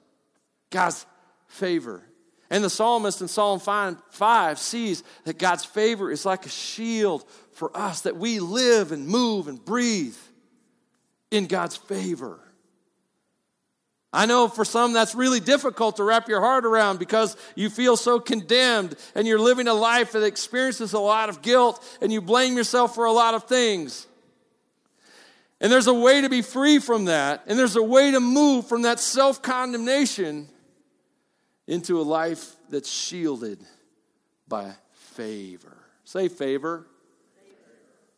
God's 0.72 1.06
favor. 1.46 2.02
And 2.50 2.64
the 2.64 2.72
psalmist 2.72 3.22
in 3.22 3.28
Psalm 3.28 3.60
5, 3.60 4.58
sees 4.58 5.04
that 5.26 5.38
God's 5.38 5.64
favor 5.64 6.10
is 6.12 6.26
like 6.26 6.48
a 6.48 6.50
shield 6.50 7.24
for 7.52 7.70
us, 7.78 8.02
that 8.02 8.18
we 8.18 8.40
live 8.40 8.92
and 8.92 9.08
move 9.08 9.48
and 9.48 9.64
breathe 9.64 10.18
in 11.30 11.46
God's 11.46 11.78
favor. 11.78 12.40
I 14.12 14.26
know 14.26 14.48
for 14.48 14.66
some 14.66 14.94
that's 14.94 15.14
really 15.14 15.40
difficult 15.40 15.98
to 15.98 16.04
wrap 16.04 16.28
your 16.28 16.42
heart 16.42 16.66
around 16.66 16.98
because 16.98 17.38
you 17.54 17.70
feel 17.70 17.96
so 17.96 18.20
condemned 18.20 18.96
and 19.14 19.28
you're 19.28 19.38
living 19.38 19.68
a 19.68 19.74
life 19.76 20.14
that 20.14 20.24
experiences 20.24 20.94
a 20.94 21.00
lot 21.00 21.30
of 21.30 21.44
guilt 21.44 21.80
and 22.02 22.12
you 22.12 22.22
blame 22.22 22.58
yourself 22.58 22.96
for 22.96 23.06
a 23.06 23.12
lot 23.12 23.36
of 23.36 23.44
things. 23.44 24.08
And 25.62 25.72
there's 25.72 25.86
a 25.86 25.94
way 25.94 26.22
to 26.22 26.30
be 26.30 26.42
free 26.42 26.80
from 26.80 27.06
that, 27.06 27.44
and 27.46 27.58
there's 27.58 27.76
a 27.76 27.84
way 27.84 28.12
to 28.12 28.20
move 28.20 28.68
from 28.68 28.82
that 28.82 29.00
self 29.00 29.44
condemnation 29.44 30.50
into 31.68 32.02
a 32.02 32.04
life 32.04 32.56
that's 32.70 32.90
shielded 32.90 33.60
by 34.48 34.74
favor. 34.94 35.78
Say 36.04 36.30
favor. 36.30 36.38
favor. 36.38 36.88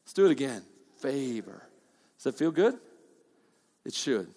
Let's 0.03 0.13
do 0.13 0.25
it 0.25 0.32
again. 0.32 0.63
Favor. 0.99 1.62
Does 2.17 2.23
that 2.23 2.36
feel 2.36 2.51
good? 2.51 2.79
It 3.84 3.93
should. 3.93 4.27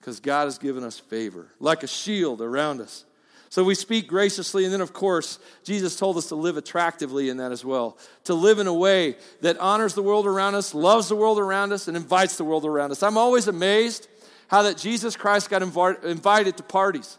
Because 0.00 0.18
God 0.18 0.44
has 0.44 0.56
given 0.56 0.84
us 0.84 0.98
favor, 0.98 1.48
like 1.60 1.82
a 1.82 1.86
shield 1.86 2.40
around 2.40 2.80
us. 2.80 3.04
So 3.50 3.64
we 3.64 3.74
speak 3.74 4.08
graciously, 4.08 4.64
and 4.64 4.72
then, 4.72 4.82
of 4.82 4.92
course, 4.92 5.38
Jesus 5.64 5.96
told 5.96 6.18
us 6.18 6.28
to 6.28 6.34
live 6.34 6.56
attractively 6.58 7.30
in 7.30 7.38
that 7.38 7.50
as 7.50 7.64
well. 7.64 7.96
To 8.24 8.34
live 8.34 8.58
in 8.58 8.66
a 8.66 8.74
way 8.74 9.16
that 9.40 9.58
honors 9.58 9.94
the 9.94 10.02
world 10.02 10.26
around 10.26 10.54
us, 10.54 10.74
loves 10.74 11.08
the 11.08 11.16
world 11.16 11.38
around 11.38 11.72
us, 11.72 11.88
and 11.88 11.96
invites 11.96 12.36
the 12.36 12.44
world 12.44 12.66
around 12.66 12.90
us. 12.90 13.02
I'm 13.02 13.16
always 13.16 13.48
amazed 13.48 14.06
how 14.48 14.62
that 14.62 14.76
Jesus 14.76 15.16
Christ 15.16 15.48
got 15.48 15.62
invited 15.62 16.56
to 16.56 16.62
parties 16.62 17.18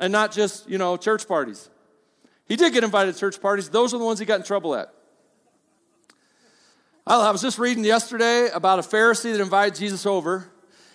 and 0.00 0.12
not 0.12 0.32
just, 0.32 0.68
you 0.68 0.78
know, 0.78 0.96
church 0.96 1.26
parties. 1.26 1.68
He 2.46 2.56
did 2.56 2.72
get 2.72 2.84
invited 2.84 3.14
to 3.14 3.18
church 3.18 3.40
parties, 3.40 3.68
those 3.68 3.94
are 3.94 3.98
the 3.98 4.04
ones 4.04 4.18
he 4.18 4.24
got 4.24 4.40
in 4.40 4.46
trouble 4.46 4.74
at. 4.74 4.92
I 7.06 7.30
was 7.30 7.42
just 7.42 7.58
reading 7.58 7.84
yesterday 7.84 8.48
about 8.54 8.78
a 8.78 8.82
Pharisee 8.82 9.32
that 9.32 9.40
invited 9.40 9.74
Jesus 9.74 10.06
over, 10.06 10.48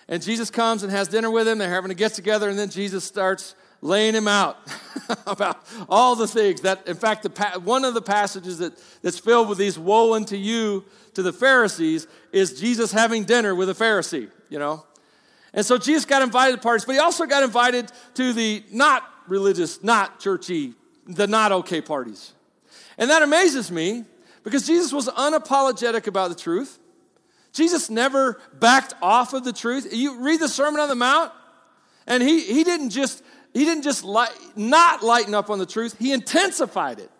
and 0.08 0.22
Jesus 0.22 0.50
comes 0.50 0.82
and 0.82 0.90
has 0.90 1.08
dinner 1.08 1.30
with 1.30 1.46
him. 1.46 1.58
They're 1.58 1.70
having 1.70 1.90
a 1.90 1.94
get 1.94 2.14
together, 2.14 2.48
and 2.48 2.58
then 2.58 2.68
Jesus 2.68 3.04
starts 3.04 3.54
laying 3.80 4.14
him 4.14 4.28
out 4.28 4.58
about 5.26 5.66
all 5.88 6.16
the 6.16 6.26
things 6.26 6.60
that, 6.62 6.86
in 6.86 6.96
fact, 6.96 7.22
the, 7.22 7.60
one 7.60 7.84
of 7.84 7.94
the 7.94 8.02
passages 8.02 8.58
that, 8.58 8.72
that's 9.02 9.18
filled 9.18 9.48
with 9.48 9.58
these 9.58 9.78
woe 9.78 10.14
unto 10.14 10.36
you 10.36 10.84
to 11.14 11.22
the 11.22 11.32
Pharisees 11.32 12.06
is 12.32 12.60
Jesus 12.60 12.92
having 12.92 13.24
dinner 13.24 13.54
with 13.54 13.70
a 13.70 13.74
Pharisee, 13.74 14.30
you 14.48 14.58
know. 14.58 14.84
And 15.52 15.66
so 15.66 15.78
Jesus 15.78 16.04
got 16.04 16.22
invited 16.22 16.56
to 16.56 16.62
parties, 16.62 16.84
but 16.84 16.92
he 16.92 16.98
also 16.98 17.26
got 17.26 17.42
invited 17.42 17.90
to 18.14 18.32
the 18.32 18.62
not 18.70 19.02
religious, 19.26 19.82
not 19.82 20.20
churchy, 20.20 20.74
the 21.06 21.26
not 21.26 21.50
okay 21.52 21.80
parties. 21.80 22.32
And 22.98 23.10
that 23.10 23.22
amazes 23.22 23.70
me 23.70 24.04
because 24.44 24.66
Jesus 24.66 24.92
was 24.92 25.08
unapologetic 25.08 26.06
about 26.06 26.28
the 26.28 26.36
truth. 26.36 26.78
Jesus 27.52 27.90
never 27.90 28.40
backed 28.58 28.94
off 29.02 29.32
of 29.32 29.42
the 29.42 29.52
truth. 29.52 29.88
You 29.92 30.20
read 30.20 30.40
the 30.40 30.48
Sermon 30.48 30.80
on 30.80 30.88
the 30.88 30.94
Mount, 30.94 31.32
and 32.06 32.22
he, 32.22 32.42
he 32.42 32.62
didn't 32.62 32.90
just 32.90 33.24
he 33.52 33.64
didn't 33.64 33.82
just 33.82 34.04
light, 34.04 34.32
not 34.56 35.02
lighten 35.02 35.34
up 35.34 35.50
on 35.50 35.58
the 35.58 35.66
truth, 35.66 35.96
he 35.98 36.12
intensified 36.12 36.98
it. 36.98 37.10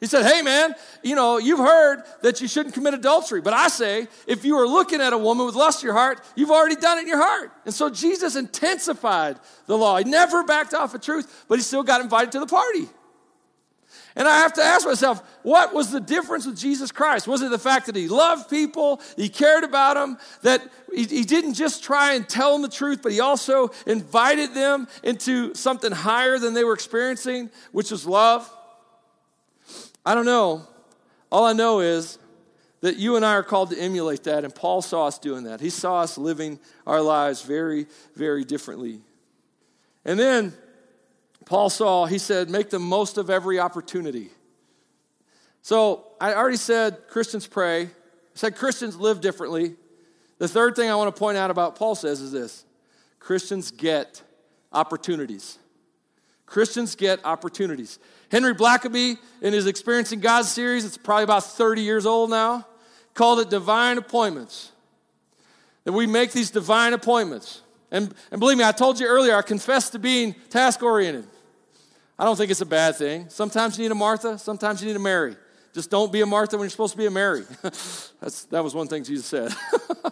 He 0.00 0.06
said, 0.06 0.24
Hey, 0.24 0.40
man, 0.40 0.74
you 1.02 1.14
know, 1.14 1.36
you've 1.36 1.58
heard 1.58 2.02
that 2.22 2.40
you 2.40 2.48
shouldn't 2.48 2.74
commit 2.74 2.94
adultery. 2.94 3.42
But 3.42 3.52
I 3.52 3.68
say, 3.68 4.08
if 4.26 4.44
you 4.46 4.56
are 4.56 4.66
looking 4.66 5.00
at 5.00 5.12
a 5.12 5.18
woman 5.18 5.44
with 5.44 5.54
lust 5.54 5.82
in 5.82 5.88
your 5.88 5.94
heart, 5.94 6.22
you've 6.34 6.50
already 6.50 6.76
done 6.76 6.98
it 6.98 7.02
in 7.02 7.08
your 7.08 7.22
heart. 7.22 7.52
And 7.66 7.74
so 7.74 7.90
Jesus 7.90 8.34
intensified 8.34 9.38
the 9.66 9.76
law. 9.76 9.98
He 9.98 10.04
never 10.04 10.42
backed 10.42 10.72
off 10.72 10.94
of 10.94 11.02
truth, 11.02 11.44
but 11.48 11.58
he 11.58 11.62
still 11.62 11.82
got 11.82 12.00
invited 12.00 12.32
to 12.32 12.40
the 12.40 12.46
party. 12.46 12.88
And 14.16 14.26
I 14.26 14.38
have 14.38 14.52
to 14.54 14.62
ask 14.62 14.86
myself, 14.86 15.22
what 15.42 15.72
was 15.72 15.90
the 15.92 16.00
difference 16.00 16.44
with 16.44 16.58
Jesus 16.58 16.90
Christ? 16.90 17.28
Was 17.28 17.42
it 17.42 17.50
the 17.50 17.58
fact 17.58 17.86
that 17.86 17.94
he 17.94 18.08
loved 18.08 18.50
people, 18.50 19.00
he 19.16 19.28
cared 19.28 19.62
about 19.62 19.94
them, 19.94 20.18
that 20.42 20.62
he, 20.92 21.04
he, 21.04 21.22
didn't 21.22 21.54
just 21.54 21.84
try 21.84 22.14
and 22.14 22.28
tell 22.28 22.52
them 22.52 22.62
the 22.62 22.68
truth, 22.68 23.00
but 23.02 23.12
he 23.12 23.20
also 23.20 23.70
invited 23.86 24.52
them 24.52 24.88
into 25.04 25.54
something 25.54 25.92
higher 25.92 26.38
than 26.38 26.54
they 26.54 26.64
were 26.64 26.74
experiencing, 26.74 27.50
which 27.70 27.92
was 27.92 28.04
love? 28.04 28.50
I 30.04 30.14
don't 30.14 30.26
know. 30.26 30.66
All 31.30 31.44
I 31.44 31.52
know 31.52 31.80
is 31.80 32.18
that 32.80 32.96
you 32.96 33.16
and 33.16 33.24
I 33.24 33.34
are 33.34 33.42
called 33.42 33.70
to 33.70 33.78
emulate 33.78 34.24
that, 34.24 34.44
and 34.44 34.54
Paul 34.54 34.82
saw 34.82 35.06
us 35.06 35.18
doing 35.18 35.44
that. 35.44 35.60
He 35.60 35.70
saw 35.70 36.00
us 36.00 36.18
living 36.18 36.58
our 36.86 37.00
lives 37.00 37.42
very, 37.42 37.86
very 38.16 38.44
differently. 38.44 39.02
And 40.04 40.18
then 40.18 40.54
Paul 41.50 41.68
saw, 41.68 42.06
he 42.06 42.18
said, 42.18 42.48
make 42.48 42.70
the 42.70 42.78
most 42.78 43.18
of 43.18 43.28
every 43.28 43.58
opportunity. 43.58 44.30
So 45.62 46.06
I 46.20 46.32
already 46.32 46.56
said 46.56 47.08
Christians 47.08 47.48
pray. 47.48 47.86
I 47.86 47.88
said 48.34 48.54
Christians 48.54 48.94
live 48.94 49.20
differently. 49.20 49.74
The 50.38 50.46
third 50.46 50.76
thing 50.76 50.88
I 50.88 50.94
want 50.94 51.12
to 51.12 51.18
point 51.18 51.36
out 51.36 51.50
about 51.50 51.74
Paul 51.74 51.96
says 51.96 52.20
is 52.20 52.30
this 52.30 52.64
Christians 53.18 53.72
get 53.72 54.22
opportunities. 54.72 55.58
Christians 56.46 56.94
get 56.94 57.18
opportunities. 57.24 57.98
Henry 58.30 58.54
Blackaby, 58.54 59.18
in 59.42 59.52
his 59.52 59.66
Experiencing 59.66 60.20
God 60.20 60.44
series, 60.44 60.84
it's 60.84 60.96
probably 60.96 61.24
about 61.24 61.42
30 61.42 61.82
years 61.82 62.06
old 62.06 62.30
now, 62.30 62.64
called 63.14 63.40
it 63.40 63.50
divine 63.50 63.98
appointments. 63.98 64.70
That 65.82 65.94
we 65.94 66.06
make 66.06 66.30
these 66.30 66.52
divine 66.52 66.92
appointments. 66.92 67.62
And, 67.90 68.14
and 68.30 68.38
believe 68.38 68.56
me, 68.56 68.62
I 68.62 68.70
told 68.70 69.00
you 69.00 69.08
earlier, 69.08 69.34
I 69.34 69.42
confess 69.42 69.90
to 69.90 69.98
being 69.98 70.36
task 70.48 70.84
oriented. 70.84 71.26
I 72.20 72.24
don't 72.24 72.36
think 72.36 72.50
it's 72.50 72.60
a 72.60 72.66
bad 72.66 72.96
thing. 72.96 73.30
Sometimes 73.30 73.78
you 73.78 73.84
need 73.84 73.92
a 73.92 73.94
Martha, 73.94 74.38
sometimes 74.38 74.82
you 74.82 74.88
need 74.88 74.96
a 74.96 75.00
Mary. 75.00 75.36
Just 75.72 75.88
don't 75.88 76.12
be 76.12 76.20
a 76.20 76.26
Martha 76.26 76.58
when 76.58 76.64
you're 76.64 76.70
supposed 76.70 76.92
to 76.92 76.98
be 76.98 77.06
a 77.06 77.10
Mary. 77.10 77.44
That's, 77.62 78.44
that 78.50 78.62
was 78.62 78.74
one 78.74 78.88
thing 78.88 79.04
Jesus 79.04 79.24
said. 79.24 79.54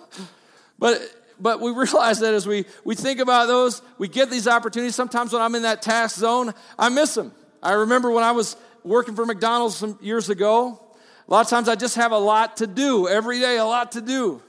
but, 0.78 1.02
but 1.38 1.60
we 1.60 1.70
realize 1.70 2.20
that 2.20 2.32
as 2.32 2.46
we, 2.46 2.64
we 2.82 2.94
think 2.94 3.20
about 3.20 3.46
those, 3.46 3.82
we 3.98 4.08
get 4.08 4.30
these 4.30 4.48
opportunities. 4.48 4.94
Sometimes 4.94 5.34
when 5.34 5.42
I'm 5.42 5.54
in 5.54 5.64
that 5.64 5.82
task 5.82 6.16
zone, 6.16 6.54
I 6.78 6.88
miss 6.88 7.14
them. 7.14 7.30
I 7.62 7.72
remember 7.72 8.10
when 8.10 8.24
I 8.24 8.32
was 8.32 8.56
working 8.84 9.14
for 9.14 9.26
McDonald's 9.26 9.76
some 9.76 9.98
years 10.00 10.30
ago, 10.30 10.80
a 11.28 11.30
lot 11.30 11.44
of 11.44 11.50
times 11.50 11.68
I 11.68 11.74
just 11.74 11.96
have 11.96 12.12
a 12.12 12.18
lot 12.18 12.56
to 12.58 12.66
do 12.66 13.06
every 13.06 13.38
day, 13.38 13.58
a 13.58 13.66
lot 13.66 13.92
to 13.92 14.00
do. 14.00 14.40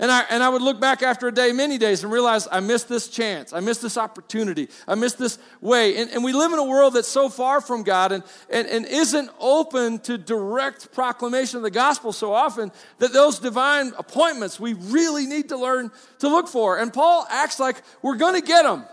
And 0.00 0.10
I, 0.10 0.24
and 0.30 0.42
I 0.42 0.48
would 0.48 0.62
look 0.62 0.80
back 0.80 1.02
after 1.02 1.28
a 1.28 1.32
day, 1.32 1.52
many 1.52 1.76
days, 1.76 2.02
and 2.02 2.10
realize 2.10 2.48
I 2.50 2.60
missed 2.60 2.88
this 2.88 3.06
chance. 3.06 3.52
I 3.52 3.60
missed 3.60 3.82
this 3.82 3.98
opportunity. 3.98 4.70
I 4.88 4.94
missed 4.94 5.18
this 5.18 5.38
way. 5.60 5.98
And, 5.98 6.10
and 6.10 6.24
we 6.24 6.32
live 6.32 6.54
in 6.54 6.58
a 6.58 6.64
world 6.64 6.94
that's 6.94 7.06
so 7.06 7.28
far 7.28 7.60
from 7.60 7.82
God 7.82 8.10
and, 8.10 8.24
and, 8.48 8.66
and 8.66 8.86
isn't 8.86 9.30
open 9.38 9.98
to 10.00 10.16
direct 10.16 10.92
proclamation 10.94 11.58
of 11.58 11.64
the 11.64 11.70
gospel 11.70 12.14
so 12.14 12.32
often 12.32 12.72
that 12.98 13.12
those 13.12 13.38
divine 13.40 13.92
appointments 13.98 14.58
we 14.58 14.72
really 14.72 15.26
need 15.26 15.50
to 15.50 15.58
learn 15.58 15.90
to 16.20 16.28
look 16.28 16.48
for. 16.48 16.78
And 16.78 16.90
Paul 16.90 17.26
acts 17.28 17.60
like 17.60 17.82
we're 18.00 18.16
going 18.16 18.40
to 18.40 18.46
get 18.46 18.62
them. 18.62 18.86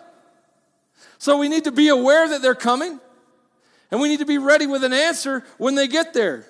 So 1.19 1.37
we 1.37 1.47
need 1.47 1.63
to 1.63 1.71
be 1.71 1.87
aware 1.87 2.27
that 2.27 2.41
they're 2.41 2.53
coming, 2.53 2.99
and 3.91 4.01
we 4.01 4.09
need 4.09 4.19
to 4.19 4.25
be 4.25 4.39
ready 4.39 4.67
with 4.67 4.83
an 4.83 4.93
answer 4.93 5.45
when 5.57 5.75
they 5.75 5.87
get 5.87 6.13
there. 6.13 6.45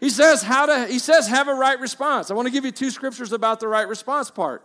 He 0.00 0.08
says 0.08 0.42
how 0.42 0.66
to 0.66 0.86
he 0.86 0.98
says 0.98 1.28
have 1.28 1.46
a 1.46 1.54
right 1.54 1.78
response. 1.78 2.30
I 2.30 2.34
want 2.34 2.46
to 2.46 2.52
give 2.52 2.64
you 2.64 2.72
two 2.72 2.90
scriptures 2.90 3.32
about 3.32 3.60
the 3.60 3.68
right 3.68 3.86
response 3.86 4.30
part. 4.30 4.64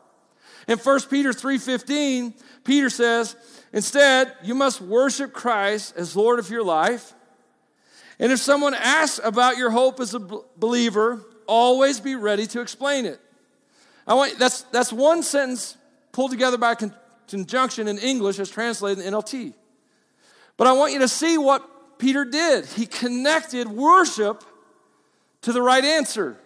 In 0.68 0.78
1 0.78 1.10
Peter 1.10 1.34
3:15, 1.34 2.34
Peter 2.64 2.90
says, 2.90 3.36
"Instead, 3.74 4.34
you 4.42 4.56
must 4.56 4.80
worship 4.82 5.34
Christ 5.34 5.94
as 5.98 6.16
Lord 6.16 6.40
of 6.40 6.50
your 6.50 6.64
life. 6.64 7.14
And 8.18 8.32
if 8.32 8.40
someone 8.40 8.74
asks 8.74 9.20
about 9.24 9.58
your 9.58 9.72
hope 9.72 10.00
as 10.00 10.14
a 10.14 10.20
believer, 10.20 11.26
always 11.48 12.00
be 12.00 12.16
ready 12.16 12.48
to 12.48 12.62
explain 12.62 13.06
it." 13.06 13.20
I 14.08 14.14
want 14.14 14.40
that's 14.40 14.62
that's 14.72 14.94
one 14.94 15.22
sentence 15.22 15.76
pulled 16.14 16.32
together 16.32 16.58
by 16.58 16.78
conjunction 17.28 17.90
in 17.90 17.98
English 17.98 18.40
as 18.40 18.50
translated 18.50 19.04
in 19.04 19.14
NLT. 19.14 19.54
But 20.56 20.68
I 20.68 20.72
want 20.72 20.94
you 20.94 21.00
to 21.00 21.10
see 21.10 21.38
what 21.38 22.00
Peter 22.00 22.24
did. 22.24 22.66
He 22.66 22.86
connected 22.86 23.68
worship 23.68 24.46
to 25.46 25.54
the 25.54 25.62
right 25.62 25.86
answer. 25.86 26.38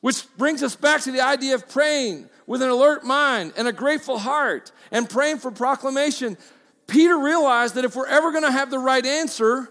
Which 0.00 0.24
brings 0.36 0.62
us 0.62 0.76
back 0.76 1.00
to 1.02 1.10
the 1.10 1.20
idea 1.20 1.56
of 1.56 1.68
praying 1.68 2.28
with 2.46 2.62
an 2.62 2.68
alert 2.68 3.04
mind 3.04 3.52
and 3.56 3.66
a 3.66 3.72
grateful 3.72 4.16
heart 4.16 4.70
and 4.92 5.10
praying 5.10 5.38
for 5.38 5.50
proclamation. 5.50 6.38
Peter 6.86 7.18
realized 7.18 7.74
that 7.74 7.84
if 7.84 7.96
we're 7.96 8.06
ever 8.06 8.30
going 8.30 8.44
to 8.44 8.52
have 8.52 8.70
the 8.70 8.78
right 8.78 9.04
answer, 9.04 9.68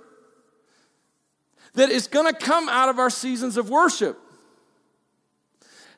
that 1.75 1.89
it's 1.89 2.07
going 2.07 2.31
to 2.31 2.37
come 2.37 2.67
out 2.67 2.89
of 2.89 2.99
our 2.99 3.09
seasons 3.09 3.55
of 3.55 3.69
worship. 3.69 4.19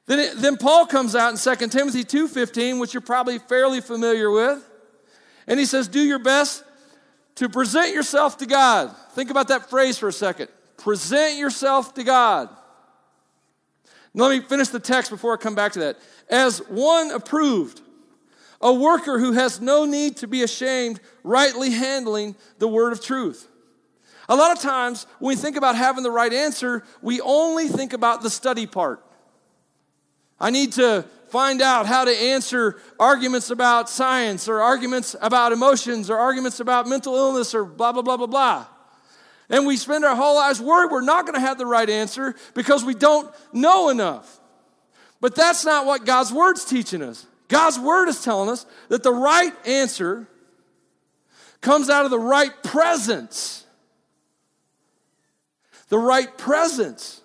Then, 0.06 0.20
it, 0.20 0.38
then 0.38 0.58
Paul 0.58 0.86
comes 0.86 1.15
out 1.15 1.32
in 1.32 1.58
2 1.58 1.67
Timothy 1.70 2.04
2.15, 2.04 2.80
which 2.80 2.93
you're 2.93 3.02
probably 3.02 3.39
fairly 3.39 3.82
familiar 3.82 4.30
with. 4.30 4.63
And 5.48 5.60
he 5.60 5.65
says, 5.65 5.88
do 5.88 6.02
your 6.02 6.20
best 6.20 6.63
to 7.36 7.50
present 7.50 7.96
yourself 7.96 8.38
to 8.38 8.46
God. 8.46 8.96
Think 9.13 9.32
about 9.32 9.48
that 9.48 9.72
phrase 9.72 9.98
for 9.98 10.08
a 10.08 10.13
second. 10.13 10.50
Present 10.88 11.38
yourself 11.38 11.93
to 11.95 12.04
God. 12.06 12.47
Let 14.13 14.30
me 14.32 14.39
finish 14.39 14.69
the 14.69 14.80
text 14.80 15.12
before 15.12 15.34
I 15.34 15.36
come 15.36 15.54
back 15.54 15.73
to 15.73 15.80
that. 15.80 15.97
As 16.30 16.60
one 16.60 17.12
approved, 17.12 17.82
a 18.62 18.73
worker 18.73 19.19
who 19.19 19.34
has 19.34 19.60
no 19.60 19.84
need 19.84 20.15
to 20.15 20.28
be 20.28 20.43
ashamed, 20.43 21.02
rightly 21.26 21.71
handling 21.71 22.38
the 22.60 22.69
word 22.69 22.93
of 22.93 23.04
truth. 23.04 23.50
A 24.30 24.36
lot 24.38 24.56
of 24.56 24.63
times, 24.63 25.08
when 25.19 25.28
we 25.28 25.36
think 25.36 25.58
about 25.58 25.76
having 25.76 26.04
the 26.04 26.10
right 26.10 26.32
answer, 26.32 26.86
we 27.02 27.19
only 27.19 27.67
think 27.67 27.91
about 27.91 28.21
the 28.21 28.30
study 28.30 28.65
part. 28.65 29.04
I 30.39 30.52
need 30.52 30.71
to 30.73 31.04
find 31.28 31.62
out 31.62 31.86
how 31.86 32.06
to 32.06 32.12
answer 32.12 32.80
arguments 32.97 33.50
about 33.50 33.89
science 33.89 34.47
or 34.47 34.62
arguments 34.62 35.17
about 35.21 35.52
emotions 35.52 36.10
or 36.10 36.17
arguments 36.17 36.62
about 36.62 36.88
mental 36.88 37.13
illness 37.17 37.54
or 37.54 37.65
blah, 37.65 37.91
blah, 37.91 38.04
blah, 38.04 38.15
blah, 38.15 38.28
blah. 38.28 38.67
And 39.49 39.65
we 39.65 39.77
spend 39.77 40.03
our 40.03 40.15
whole 40.15 40.36
lives 40.36 40.60
worried 40.60 40.91
we're 40.91 41.01
not 41.01 41.25
going 41.25 41.36
to 41.36 41.39
have 41.39 41.57
the 41.57 41.65
right 41.65 41.89
answer 41.89 42.36
because 42.53 42.83
we 42.83 42.93
don't 42.93 43.33
know 43.53 43.89
enough. 43.89 44.39
But 45.21 45.36
that's 45.36 45.65
not 45.65 45.86
what 45.86 46.05
God's 46.05 46.31
Word's 46.31 46.65
teaching 46.65 47.01
us. 47.01 47.25
God's 47.47 47.79
Word 47.79 48.10
is 48.10 48.23
telling 48.23 48.49
us 48.49 48.65
that 48.89 49.03
the 49.03 49.12
right 49.12 49.53
answer 49.65 50.27
comes 51.62 51.89
out 51.89 52.05
of 52.05 52.12
the 52.12 52.19
right 52.19 52.51
presence. 52.63 53.65
The 55.88 55.97
right 55.97 56.38
presence. 56.38 57.21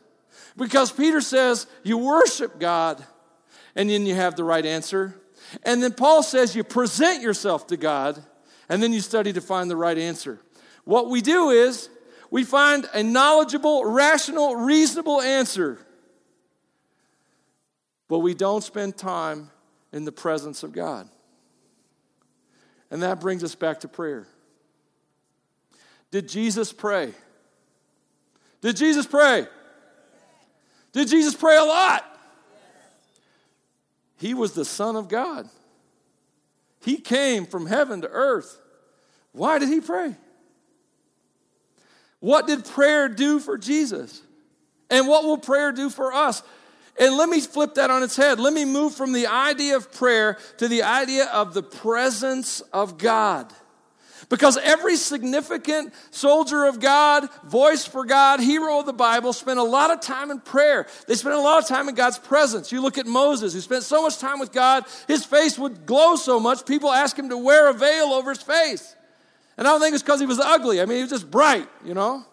Because 0.56 0.92
Peter 0.92 1.20
says 1.20 1.66
you 1.82 1.98
worship 1.98 2.61
God 2.61 3.04
and 3.74 3.90
then 3.90 4.06
you 4.06 4.14
have 4.14 4.37
the 4.37 4.44
right 4.44 4.64
answer. 4.64 5.20
And 5.64 5.82
then 5.82 5.92
Paul 5.92 6.22
says 6.22 6.54
you 6.54 6.62
present 6.62 7.20
yourself 7.20 7.66
to 7.68 7.76
God 7.76 8.22
and 8.68 8.82
then 8.82 8.92
you 8.92 9.00
study 9.00 9.32
to 9.32 9.40
find 9.40 9.68
the 9.68 9.76
right 9.76 9.98
answer. 9.98 10.40
What 10.85 11.11
we 11.11 11.20
do 11.20 11.50
is 11.50 11.88
we 12.33 12.45
find 12.45 12.88
a 12.95 13.03
knowledgeable, 13.03 13.85
rational, 13.85 14.57
reasonable 14.57 15.21
answer, 15.21 15.79
but 18.09 18.21
we 18.21 18.33
don't 18.33 18.64
spend 18.64 18.97
time 18.97 19.51
in 19.92 20.07
the 20.07 20.12
presence 20.12 20.62
of 20.62 20.73
God. 20.73 21.07
And 22.90 23.03
that 23.03 23.21
brings 23.21 23.45
us 23.45 23.55
back 23.55 23.81
to 23.81 23.88
prayer. 23.88 24.27
Did 26.11 26.27
Jesus 26.27 26.73
pray? 26.73 27.12
Did 28.62 28.79
Jesus 28.79 29.07
pray? 29.07 29.47
Did 30.92 31.09
Jesus 31.09 31.35
pray 31.35 31.59
a 31.59 31.64
lot? 31.64 32.03
He 34.16 34.33
was 34.33 34.55
the 34.55 34.64
Son 34.64 34.97
of 34.97 35.09
God. 35.09 35.51
He 36.81 36.97
came 36.97 37.45
from 37.45 37.66
heaven 37.66 38.01
to 38.01 38.09
earth. 38.09 38.59
Why 39.33 39.59
did 39.59 39.68
he 39.68 39.83
pray? 39.83 40.16
What 42.22 42.46
did 42.46 42.64
prayer 42.64 43.08
do 43.08 43.40
for 43.40 43.58
Jesus? 43.58 44.22
And 44.88 45.08
what 45.08 45.24
will 45.24 45.38
prayer 45.38 45.72
do 45.72 45.90
for 45.90 46.12
us? 46.12 46.40
And 46.96 47.16
let 47.16 47.28
me 47.28 47.40
flip 47.40 47.74
that 47.74 47.90
on 47.90 48.04
its 48.04 48.14
head. 48.14 48.38
Let 48.38 48.52
me 48.52 48.64
move 48.64 48.94
from 48.94 49.12
the 49.12 49.26
idea 49.26 49.74
of 49.76 49.92
prayer 49.92 50.38
to 50.58 50.68
the 50.68 50.85
idea 50.85 51.26
of 51.26 51.52
the 51.52 51.64
presence 51.64 52.61
of 52.72 52.96
God. 52.96 53.52
Because 54.28 54.56
every 54.56 54.94
significant 54.94 55.92
soldier 56.12 56.66
of 56.66 56.78
God, 56.78 57.28
voice 57.42 57.85
for 57.85 58.04
God, 58.04 58.38
hero 58.38 58.78
of 58.78 58.87
the 58.87 58.92
Bible 58.92 59.32
spent 59.32 59.58
a 59.58 59.64
lot 59.64 59.90
of 59.90 60.00
time 60.00 60.30
in 60.30 60.38
prayer. 60.38 60.87
They 61.08 61.16
spent 61.16 61.35
a 61.35 61.40
lot 61.40 61.61
of 61.61 61.68
time 61.68 61.88
in 61.88 61.96
God's 61.96 62.20
presence. 62.20 62.70
You 62.70 62.82
look 62.82 62.98
at 62.98 63.06
Moses, 63.06 63.52
who 63.52 63.61
spent 63.61 63.82
so 63.82 64.00
much 64.00 64.18
time 64.18 64.38
with 64.38 64.52
God, 64.52 64.85
his 65.08 65.24
face 65.24 65.58
would 65.58 65.87
glow 65.87 66.14
so 66.14 66.38
much, 66.38 66.66
people 66.66 66.92
asked 66.92 67.18
him 67.18 67.30
to 67.30 67.37
wear 67.37 67.68
a 67.68 67.74
veil 67.74 68.12
over 68.12 68.30
his 68.30 68.42
face. 68.42 68.94
And 69.56 69.66
I 69.66 69.70
don't 69.70 69.80
think 69.80 69.94
it's 69.94 70.02
because 70.02 70.20
he 70.20 70.26
was 70.26 70.38
ugly. 70.38 70.80
I 70.80 70.86
mean, 70.86 70.96
he 70.96 71.02
was 71.02 71.10
just 71.10 71.30
bright, 71.30 71.68
you 71.84 71.94
know? 71.94 72.24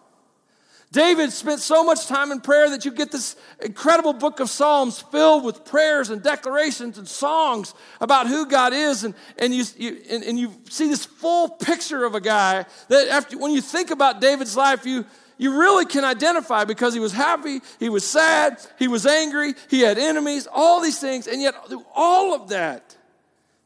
David 0.92 1.30
spent 1.30 1.60
so 1.60 1.84
much 1.84 2.08
time 2.08 2.32
in 2.32 2.40
prayer 2.40 2.68
that 2.70 2.84
you 2.84 2.90
get 2.90 3.12
this 3.12 3.36
incredible 3.62 4.12
book 4.12 4.40
of 4.40 4.50
Psalms 4.50 4.98
filled 4.98 5.44
with 5.44 5.64
prayers 5.64 6.10
and 6.10 6.20
declarations 6.20 6.98
and 6.98 7.06
songs 7.06 7.74
about 8.00 8.26
who 8.26 8.44
God 8.44 8.72
is. 8.72 9.04
And, 9.04 9.14
and, 9.38 9.54
you, 9.54 9.64
you 9.76 10.02
and, 10.10 10.24
and 10.24 10.38
you 10.38 10.52
see 10.68 10.88
this 10.88 11.04
full 11.04 11.48
picture 11.48 12.04
of 12.04 12.16
a 12.16 12.20
guy 12.20 12.64
that 12.88 13.08
after, 13.08 13.38
when 13.38 13.52
you 13.52 13.60
think 13.60 13.92
about 13.92 14.20
David's 14.20 14.56
life, 14.56 14.84
you, 14.84 15.06
you 15.38 15.56
really 15.56 15.86
can 15.86 16.04
identify 16.04 16.64
because 16.64 16.92
he 16.92 16.98
was 16.98 17.12
happy, 17.12 17.60
he 17.78 17.88
was 17.88 18.04
sad, 18.04 18.58
he 18.76 18.88
was 18.88 19.06
angry, 19.06 19.54
he 19.68 19.80
had 19.82 19.96
enemies, 19.96 20.48
all 20.52 20.80
these 20.80 20.98
things. 20.98 21.28
And 21.28 21.40
yet, 21.40 21.54
through 21.68 21.86
all 21.94 22.34
of 22.34 22.48
that, 22.48 22.96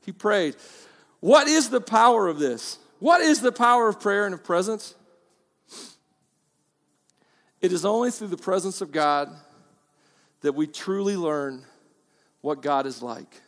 he 0.05 0.13
prayed. 0.13 0.57
What 1.21 1.49
is 1.49 1.71
the 1.71 1.81
power 1.81 2.29
of 2.29 2.39
this? 2.39 2.79
What 2.99 3.21
is 3.21 3.41
the 3.41 3.53
power 3.53 3.89
of 3.89 4.01
prayer 4.01 4.25
and 4.25 4.35
of 4.35 4.45
presence? 4.45 4.95
It 7.61 7.73
is 7.73 7.85
only 7.85 8.11
through 8.11 8.29
the 8.29 8.37
presence 8.37 8.81
of 8.81 8.93
God 8.93 9.35
that 10.43 10.55
we 10.55 10.67
truly 10.67 11.17
learn 11.17 11.65
what 12.43 12.61
God 12.61 12.87
is 12.87 13.03
like. 13.03 13.41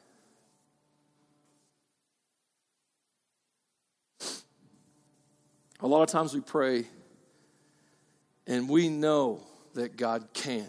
A 5.81 5.87
lot 5.87 6.03
of 6.03 6.09
times 6.09 6.33
we 6.33 6.41
pray 6.41 6.87
and 8.47 8.69
we 8.69 8.89
know 8.89 9.41
that 9.75 9.97
God 9.97 10.29
can 10.33 10.67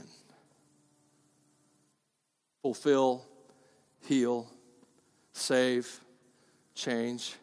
fulfill, 2.61 3.25
heal, 4.01 4.51
save, 5.31 6.01
change. 6.75 7.35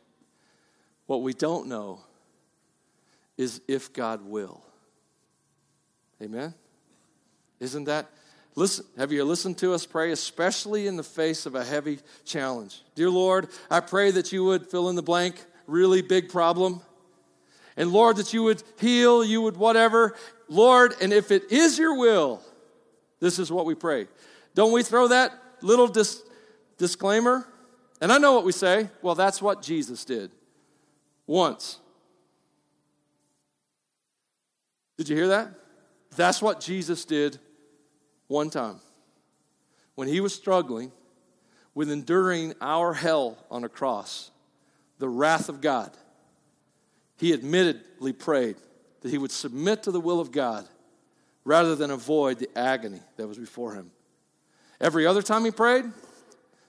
What 1.06 1.22
we 1.22 1.32
don't 1.32 1.66
know 1.68 2.00
is 3.36 3.60
if 3.68 3.92
God 3.92 4.22
will. 4.22 4.62
Amen? 6.22 6.54
Isn't 7.60 7.84
that? 7.84 8.10
Listen, 8.56 8.84
have 8.96 9.10
you 9.10 9.24
listened 9.24 9.58
to 9.58 9.72
us 9.72 9.84
pray, 9.84 10.12
especially 10.12 10.86
in 10.86 10.96
the 10.96 11.02
face 11.02 11.44
of 11.44 11.54
a 11.54 11.64
heavy 11.64 11.98
challenge? 12.24 12.82
Dear 12.94 13.10
Lord, 13.10 13.48
I 13.70 13.80
pray 13.80 14.12
that 14.12 14.32
you 14.32 14.44
would 14.44 14.70
fill 14.70 14.88
in 14.88 14.96
the 14.96 15.02
blank, 15.02 15.44
really 15.66 16.02
big 16.02 16.28
problem. 16.28 16.80
And 17.76 17.92
Lord, 17.92 18.16
that 18.16 18.32
you 18.32 18.44
would 18.44 18.62
heal, 18.78 19.24
you 19.24 19.42
would 19.42 19.56
whatever. 19.56 20.14
Lord, 20.48 20.94
and 21.02 21.12
if 21.12 21.32
it 21.32 21.50
is 21.50 21.78
your 21.78 21.98
will, 21.98 22.40
this 23.18 23.40
is 23.40 23.50
what 23.50 23.66
we 23.66 23.74
pray. 23.74 24.06
Don't 24.54 24.72
we 24.72 24.84
throw 24.84 25.08
that 25.08 25.32
little 25.60 25.88
dis- 25.88 26.22
disclaimer? 26.78 27.48
And 28.00 28.12
I 28.12 28.18
know 28.18 28.34
what 28.34 28.44
we 28.44 28.52
say. 28.52 28.88
Well, 29.02 29.16
that's 29.16 29.42
what 29.42 29.62
Jesus 29.62 30.04
did 30.04 30.30
once. 31.26 31.78
Did 34.96 35.08
you 35.08 35.16
hear 35.16 35.28
that? 35.28 35.50
That's 36.16 36.40
what 36.40 36.60
Jesus 36.60 37.04
did 37.04 37.38
one 38.28 38.50
time. 38.50 38.80
When 39.94 40.08
he 40.08 40.20
was 40.20 40.34
struggling 40.34 40.92
with 41.74 41.90
enduring 41.90 42.54
our 42.60 42.94
hell 42.94 43.38
on 43.50 43.64
a 43.64 43.68
cross, 43.68 44.30
the 44.98 45.08
wrath 45.08 45.48
of 45.48 45.60
God, 45.60 45.90
he 47.16 47.32
admittedly 47.32 48.12
prayed 48.12 48.56
that 49.00 49.10
he 49.10 49.18
would 49.18 49.32
submit 49.32 49.82
to 49.84 49.90
the 49.90 50.00
will 50.00 50.20
of 50.20 50.32
God 50.32 50.66
rather 51.44 51.74
than 51.74 51.90
avoid 51.90 52.38
the 52.38 52.48
agony 52.56 53.00
that 53.16 53.26
was 53.26 53.38
before 53.38 53.74
him. 53.74 53.90
Every 54.80 55.06
other 55.06 55.22
time 55.22 55.44
he 55.44 55.50
prayed, 55.50 55.84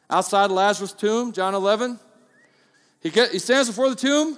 outside 0.09 0.51
Lazarus' 0.51 0.93
tomb, 0.93 1.31
John 1.31 1.55
11, 1.55 1.99
he, 3.01 3.09
get, 3.09 3.31
he 3.31 3.39
stands 3.39 3.69
before 3.69 3.89
the 3.89 3.95
tomb 3.95 4.37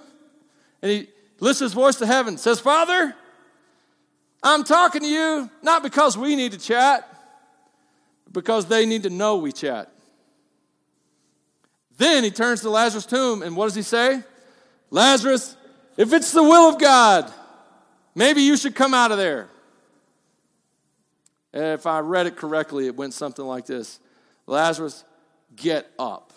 and 0.81 0.91
he 0.91 1.07
lifts 1.39 1.59
his 1.59 1.73
voice 1.73 1.95
to 1.97 2.05
heaven, 2.05 2.37
says, 2.37 2.59
Father, 2.59 3.15
I'm 4.43 4.63
talking 4.63 5.01
to 5.01 5.07
you 5.07 5.49
not 5.61 5.83
because 5.83 6.17
we 6.17 6.35
need 6.35 6.51
to 6.53 6.59
chat, 6.59 7.07
because 8.31 8.65
they 8.65 8.85
need 8.85 9.03
to 9.03 9.09
know 9.09 9.37
we 9.37 9.51
chat. 9.51 9.91
Then 11.97 12.23
he 12.23 12.31
turns 12.31 12.61
to 12.61 12.69
Lazarus' 12.69 13.05
tomb, 13.05 13.41
and 13.41 13.55
what 13.55 13.65
does 13.65 13.75
he 13.75 13.81
say? 13.81 14.23
Lazarus, 14.91 15.57
if 15.97 16.13
it's 16.13 16.31
the 16.31 16.43
will 16.43 16.69
of 16.69 16.79
God, 16.79 17.31
maybe 18.13 18.41
you 18.41 18.55
should 18.55 18.75
come 18.75 18.93
out 18.93 19.11
of 19.11 19.17
there. 19.17 19.49
If 21.53 21.87
I 21.87 21.99
read 21.99 22.27
it 22.27 22.35
correctly, 22.35 22.85
it 22.85 22.95
went 22.95 23.13
something 23.13 23.45
like 23.45 23.65
this 23.65 23.99
Lazarus, 24.45 25.03
get 25.55 25.89
up. 25.97 26.33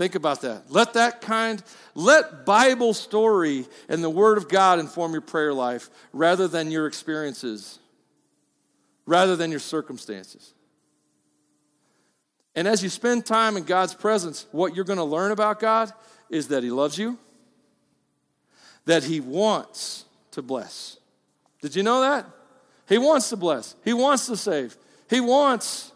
Think 0.00 0.14
about 0.14 0.40
that. 0.40 0.72
Let 0.72 0.94
that 0.94 1.20
kind, 1.20 1.62
let 1.94 2.46
Bible 2.46 2.94
story 2.94 3.66
and 3.86 4.02
the 4.02 4.08
Word 4.08 4.38
of 4.38 4.48
God 4.48 4.78
inform 4.78 5.12
your 5.12 5.20
prayer 5.20 5.52
life 5.52 5.90
rather 6.14 6.48
than 6.48 6.70
your 6.70 6.86
experiences, 6.86 7.78
rather 9.04 9.36
than 9.36 9.50
your 9.50 9.60
circumstances. 9.60 10.54
And 12.54 12.66
as 12.66 12.82
you 12.82 12.88
spend 12.88 13.26
time 13.26 13.58
in 13.58 13.64
God's 13.64 13.92
presence, 13.92 14.46
what 14.52 14.74
you're 14.74 14.86
going 14.86 14.96
to 14.96 15.04
learn 15.04 15.32
about 15.32 15.60
God 15.60 15.92
is 16.30 16.48
that 16.48 16.62
He 16.62 16.70
loves 16.70 16.96
you, 16.96 17.18
that 18.86 19.04
He 19.04 19.20
wants 19.20 20.06
to 20.30 20.40
bless. 20.40 20.96
Did 21.60 21.76
you 21.76 21.82
know 21.82 22.00
that? 22.00 22.24
He 22.88 22.96
wants 22.96 23.28
to 23.28 23.36
bless, 23.36 23.76
He 23.84 23.92
wants 23.92 24.24
to 24.28 24.36
save, 24.38 24.78
He 25.10 25.20
wants 25.20 25.92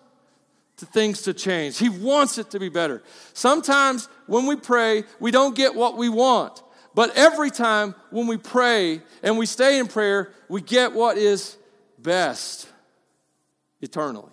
to 0.84 0.92
things 0.92 1.22
to 1.22 1.34
change. 1.34 1.78
He 1.78 1.88
wants 1.88 2.38
it 2.38 2.50
to 2.50 2.58
be 2.58 2.68
better. 2.68 3.02
Sometimes 3.32 4.08
when 4.26 4.46
we 4.46 4.56
pray, 4.56 5.04
we 5.20 5.30
don't 5.30 5.54
get 5.54 5.74
what 5.74 5.96
we 5.96 6.08
want. 6.08 6.62
But 6.94 7.16
every 7.16 7.50
time 7.50 7.94
when 8.10 8.26
we 8.26 8.36
pray 8.36 9.02
and 9.22 9.36
we 9.36 9.46
stay 9.46 9.78
in 9.78 9.88
prayer, 9.88 10.32
we 10.48 10.60
get 10.60 10.92
what 10.92 11.18
is 11.18 11.56
best 11.98 12.68
eternally. 13.80 14.30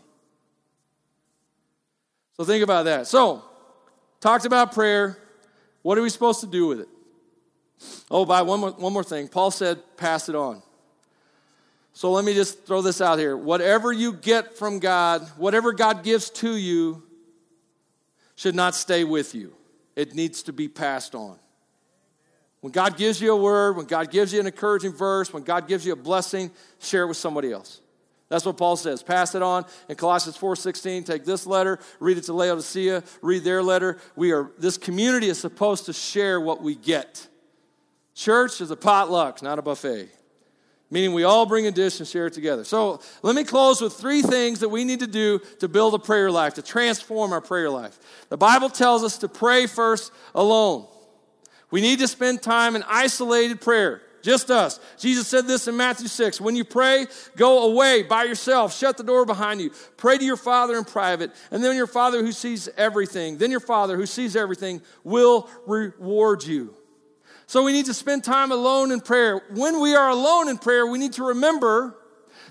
So 2.38 2.44
think 2.44 2.64
about 2.64 2.86
that. 2.86 3.08
So, 3.08 3.44
talked 4.20 4.46
about 4.46 4.74
prayer. 4.74 5.18
What 5.82 5.98
are 5.98 6.02
we 6.02 6.10
supposed 6.10 6.42
to 6.42 6.48
do 6.48 6.68
with 6.68 6.82
it? 6.82 6.90
Oh, 8.12 8.26
by 8.26 8.44
one 8.44 8.60
more, 8.60 8.72
one 8.72 8.94
more 8.94 9.04
thing. 9.04 9.28
Paul 9.28 9.50
said, 9.50 9.80
pass 9.98 10.30
it 10.30 10.36
on. 10.36 10.62
So 11.94 12.12
let 12.12 12.24
me 12.24 12.34
just 12.34 12.66
throw 12.66 12.82
this 12.82 13.02
out 13.02 13.20
here. 13.20 13.36
Whatever 13.36 13.92
you 13.92 14.14
get 14.14 14.58
from 14.58 14.80
God, 14.80 15.28
whatever 15.38 15.74
God 15.74 16.04
gives 16.04 16.30
to 16.32 16.56
you, 16.56 17.04
should 18.36 18.56
not 18.56 18.74
stay 18.74 19.04
with 19.04 19.36
you. 19.36 19.54
It 19.96 20.16
needs 20.16 20.44
to 20.44 20.54
be 20.54 20.68
passed 20.68 21.14
on. 21.14 21.38
When 22.62 22.72
God 22.72 22.96
gives 22.96 23.20
you 23.22 23.34
a 23.34 23.36
word, 23.36 23.76
when 23.76 23.86
God 23.86 24.10
gives 24.10 24.34
you 24.34 24.40
an 24.40 24.48
encouraging 24.48 24.94
verse, 24.94 25.34
when 25.34 25.44
God 25.44 25.68
gives 25.68 25.86
you 25.86 25.94
a 25.94 25.98
blessing, 25.98 26.52
share 26.80 27.04
it 27.04 27.08
with 27.08 27.18
somebody 27.18 27.52
else. 27.52 27.82
That's 28.30 28.46
what 28.46 28.56
Paul 28.56 28.78
says. 28.78 29.04
Pass 29.04 29.36
it 29.36 29.42
on. 29.42 29.66
In 29.90 29.96
Colossians 29.96 30.38
4:16, 30.38 31.04
take 31.04 31.26
this 31.26 31.46
letter, 31.46 31.80
read 32.00 32.18
it 32.18 32.24
to 32.26 32.34
Laodicea, 32.34 33.04
read 33.22 33.44
their 33.44 33.62
letter. 33.62 33.98
We 34.16 34.32
are 34.32 34.52
this 34.58 34.78
community 34.78 35.28
is 35.28 35.38
supposed 35.38 35.86
to 35.88 35.94
share 35.94 36.40
what 36.40 36.62
we 36.62 36.76
get. 36.76 37.28
Church 38.14 38.62
is 38.62 38.72
a 38.72 38.78
potluck, 38.78 39.42
not 39.42 39.60
a 39.60 39.62
buffet. 39.62 40.10
Meaning 40.92 41.14
we 41.14 41.24
all 41.24 41.46
bring 41.46 41.68
a 41.68 41.72
dish 41.72 42.00
and 42.00 42.08
share 42.08 42.28
it 42.28 42.34
together. 42.34 42.66
So 42.66 43.00
let 43.24 43.34
me 43.34 43.46
close 43.46 43.80
with 43.80 43.94
three 43.94 44.22
things 44.22 44.60
that 44.60 44.68
we 44.68 44.84
need 44.84 45.00
to 45.00 45.08
do 45.08 45.40
to 45.60 45.70
build 45.70 45.94
a 45.94 46.00
prayer 46.00 46.30
life, 46.30 46.56
to 46.56 46.62
transform 46.62 47.32
our 47.32 47.40
prayer 47.40 47.70
life. 47.70 47.98
The 48.28 48.38
Bible 48.38 48.70
tells 48.70 49.02
us 49.02 49.18
to 49.20 49.30
pray 49.30 49.68
first 49.68 50.12
alone. 50.36 50.86
We 51.72 51.80
need 51.80 52.00
to 52.00 52.10
spend 52.10 52.42
time 52.42 52.76
in 52.76 52.84
isolated 52.88 53.62
prayer. 53.62 54.02
Just 54.22 54.52
us. 54.52 54.80
Jesus 55.00 55.28
said 55.28 55.48
this 55.48 55.68
in 55.68 55.78
Matthew 55.78 56.10
6. 56.10 56.42
When 56.42 56.56
you 56.56 56.66
pray, 56.66 57.08
go 57.38 57.72
away 57.72 58.04
by 58.04 58.26
yourself. 58.26 58.76
Shut 58.76 58.98
the 58.98 59.04
door 59.04 59.26
behind 59.26 59.62
you. 59.62 59.72
Pray 59.98 60.18
to 60.18 60.24
your 60.24 60.38
Father 60.38 60.78
in 60.78 60.84
private. 60.84 61.32
And 61.50 61.64
then 61.64 61.76
your 61.76 61.88
Father 61.88 62.22
who 62.22 62.34
sees 62.34 62.68
everything, 62.78 63.38
then 63.38 63.50
your 63.50 63.62
Father 63.62 63.96
who 63.96 64.06
sees 64.06 64.36
everything 64.36 64.82
will 65.04 65.50
reward 65.66 66.44
you. 66.44 66.76
So 67.52 67.64
we 67.64 67.74
need 67.74 67.88
to 67.88 67.94
spend 67.94 68.24
time 68.24 68.54
alone 68.54 68.94
in 68.94 69.02
prayer. 69.02 69.42
When 69.50 69.82
we 69.82 69.94
are 69.94 70.08
alone 70.08 70.48
in 70.48 70.58
prayer, 70.58 70.88
we 70.88 70.98
need 70.98 71.12
to 71.14 71.26
remember 71.26 71.98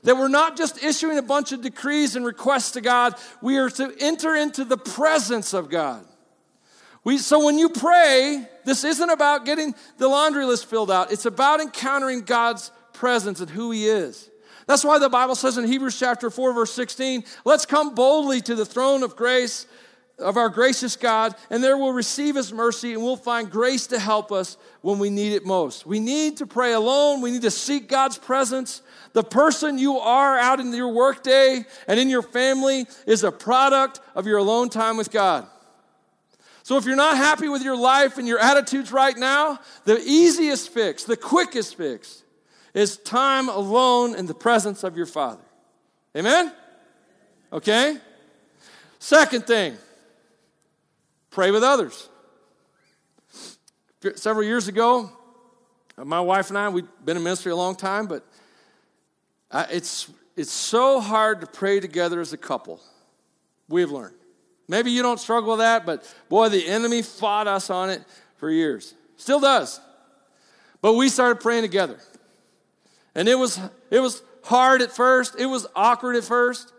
that 0.02 0.14
we're 0.14 0.28
not 0.28 0.58
just 0.58 0.84
issuing 0.84 1.16
a 1.16 1.22
bunch 1.22 1.52
of 1.52 1.62
decrees 1.62 2.16
and 2.16 2.26
requests 2.26 2.72
to 2.72 2.82
God, 2.82 3.14
we 3.40 3.56
are 3.56 3.70
to 3.70 3.94
enter 3.98 4.36
into 4.36 4.62
the 4.62 4.76
presence 4.76 5.54
of 5.54 5.70
God. 5.70 6.04
We, 7.02 7.16
so 7.16 7.46
when 7.46 7.58
you 7.58 7.70
pray, 7.70 8.46
this 8.66 8.84
isn't 8.84 9.08
about 9.08 9.46
getting 9.46 9.74
the 9.96 10.06
laundry 10.06 10.44
list 10.44 10.66
filled 10.66 10.90
out. 10.90 11.10
It's 11.10 11.24
about 11.24 11.62
encountering 11.62 12.20
God's 12.20 12.70
presence 12.92 13.40
and 13.40 13.48
who 13.48 13.70
He 13.70 13.86
is. 13.86 14.28
That's 14.66 14.84
why 14.84 14.98
the 14.98 15.08
Bible 15.08 15.34
says 15.34 15.56
in 15.56 15.64
Hebrews 15.64 15.98
chapter 15.98 16.28
4, 16.28 16.52
verse 16.52 16.74
16, 16.74 17.24
let's 17.46 17.64
come 17.64 17.94
boldly 17.94 18.42
to 18.42 18.54
the 18.54 18.66
throne 18.66 19.02
of 19.02 19.16
grace 19.16 19.66
of 20.20 20.36
our 20.36 20.48
gracious 20.48 20.96
God, 20.96 21.34
and 21.50 21.62
there 21.62 21.76
we'll 21.76 21.92
receive 21.92 22.36
His 22.36 22.52
mercy 22.52 22.92
and 22.92 23.02
we'll 23.02 23.16
find 23.16 23.50
grace 23.50 23.86
to 23.88 23.98
help 23.98 24.30
us 24.30 24.56
when 24.82 24.98
we 24.98 25.10
need 25.10 25.32
it 25.32 25.44
most. 25.44 25.86
We 25.86 26.00
need 26.00 26.36
to 26.38 26.46
pray 26.46 26.72
alone. 26.72 27.20
We 27.20 27.30
need 27.30 27.42
to 27.42 27.50
seek 27.50 27.88
God's 27.88 28.18
presence. 28.18 28.82
The 29.12 29.24
person 29.24 29.78
you 29.78 29.98
are 29.98 30.38
out 30.38 30.60
in 30.60 30.72
your 30.72 30.92
workday 30.92 31.64
and 31.88 31.98
in 31.98 32.08
your 32.08 32.22
family 32.22 32.86
is 33.06 33.24
a 33.24 33.32
product 33.32 34.00
of 34.14 34.26
your 34.26 34.38
alone 34.38 34.68
time 34.68 34.96
with 34.96 35.10
God. 35.10 35.46
So 36.62 36.76
if 36.76 36.84
you're 36.84 36.94
not 36.94 37.16
happy 37.16 37.48
with 37.48 37.62
your 37.62 37.76
life 37.76 38.18
and 38.18 38.28
your 38.28 38.38
attitudes 38.38 38.92
right 38.92 39.16
now, 39.16 39.58
the 39.84 40.00
easiest 40.04 40.68
fix, 40.68 41.02
the 41.02 41.16
quickest 41.16 41.76
fix, 41.76 42.22
is 42.74 42.96
time 42.98 43.48
alone 43.48 44.14
in 44.14 44.26
the 44.26 44.34
presence 44.34 44.84
of 44.84 44.96
your 44.96 45.06
Father. 45.06 45.42
Amen? 46.16 46.52
Okay? 47.52 47.98
Second 48.98 49.46
thing, 49.46 49.76
pray 51.30 51.50
with 51.50 51.62
others. 51.62 52.08
Several 54.16 54.44
years 54.44 54.68
ago, 54.68 55.10
uh, 55.98 56.04
my 56.04 56.20
wife 56.20 56.48
and 56.48 56.58
I, 56.58 56.68
we've 56.68 56.88
been 57.04 57.16
in 57.16 57.22
ministry 57.22 57.52
a 57.52 57.56
long 57.56 57.76
time, 57.76 58.06
but 58.06 58.24
uh, 59.50 59.66
it's, 59.70 60.10
it's 60.36 60.52
so 60.52 61.00
hard 61.00 61.40
to 61.42 61.46
pray 61.46 61.80
together 61.80 62.20
as 62.20 62.32
a 62.32 62.38
couple. 62.38 62.80
We've 63.68 63.90
learned. 63.90 64.14
Maybe 64.68 64.90
you 64.90 65.02
don't 65.02 65.20
struggle 65.20 65.50
with 65.50 65.58
that, 65.60 65.84
but 65.84 66.12
boy, 66.28 66.48
the 66.48 66.66
enemy 66.66 67.02
fought 67.02 67.46
us 67.46 67.70
on 67.70 67.90
it 67.90 68.02
for 68.36 68.50
years. 68.50 68.94
Still 69.16 69.40
does. 69.40 69.80
But 70.80 70.94
we 70.94 71.08
started 71.08 71.40
praying 71.40 71.62
together. 71.62 71.98
And 73.14 73.28
it 73.28 73.34
was 73.34 73.60
it 73.90 74.00
was 74.00 74.22
hard 74.44 74.80
at 74.82 74.92
first. 74.92 75.38
It 75.38 75.46
was 75.46 75.66
awkward 75.74 76.16
at 76.16 76.24
first. 76.24 76.72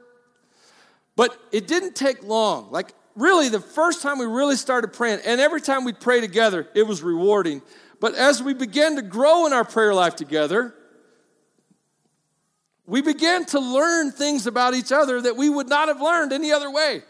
But 1.15 1.37
it 1.51 1.67
didn't 1.67 1.95
take 1.95 2.23
long. 2.23 2.71
Like 2.71 2.93
really 3.15 3.49
the 3.49 3.59
first 3.59 4.01
time 4.01 4.19
we 4.19 4.25
really 4.25 4.55
started 4.55 4.93
praying, 4.93 5.19
and 5.25 5.41
every 5.41 5.61
time 5.61 5.83
we'd 5.83 5.99
pray 5.99 6.21
together, 6.21 6.67
it 6.73 6.83
was 6.83 7.01
rewarding. 7.01 7.61
But 7.99 8.15
as 8.15 8.41
we 8.41 8.53
began 8.53 8.95
to 8.95 9.01
grow 9.01 9.45
in 9.45 9.53
our 9.53 9.63
prayer 9.63 9.93
life 9.93 10.15
together, 10.15 10.73
we 12.85 13.01
began 13.01 13.45
to 13.45 13.59
learn 13.59 14.11
things 14.11 14.47
about 14.47 14.73
each 14.73 14.91
other 14.91 15.21
that 15.21 15.37
we 15.37 15.49
would 15.49 15.69
not 15.69 15.87
have 15.87 16.01
learned 16.01 16.33
any 16.33 16.51
other 16.51 16.71
way. 16.71 17.03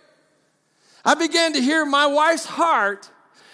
I 1.03 1.15
began 1.15 1.53
to 1.53 1.61
hear 1.61 1.85
my 1.85 2.05
wife's 2.05 2.45
heart 2.45 3.09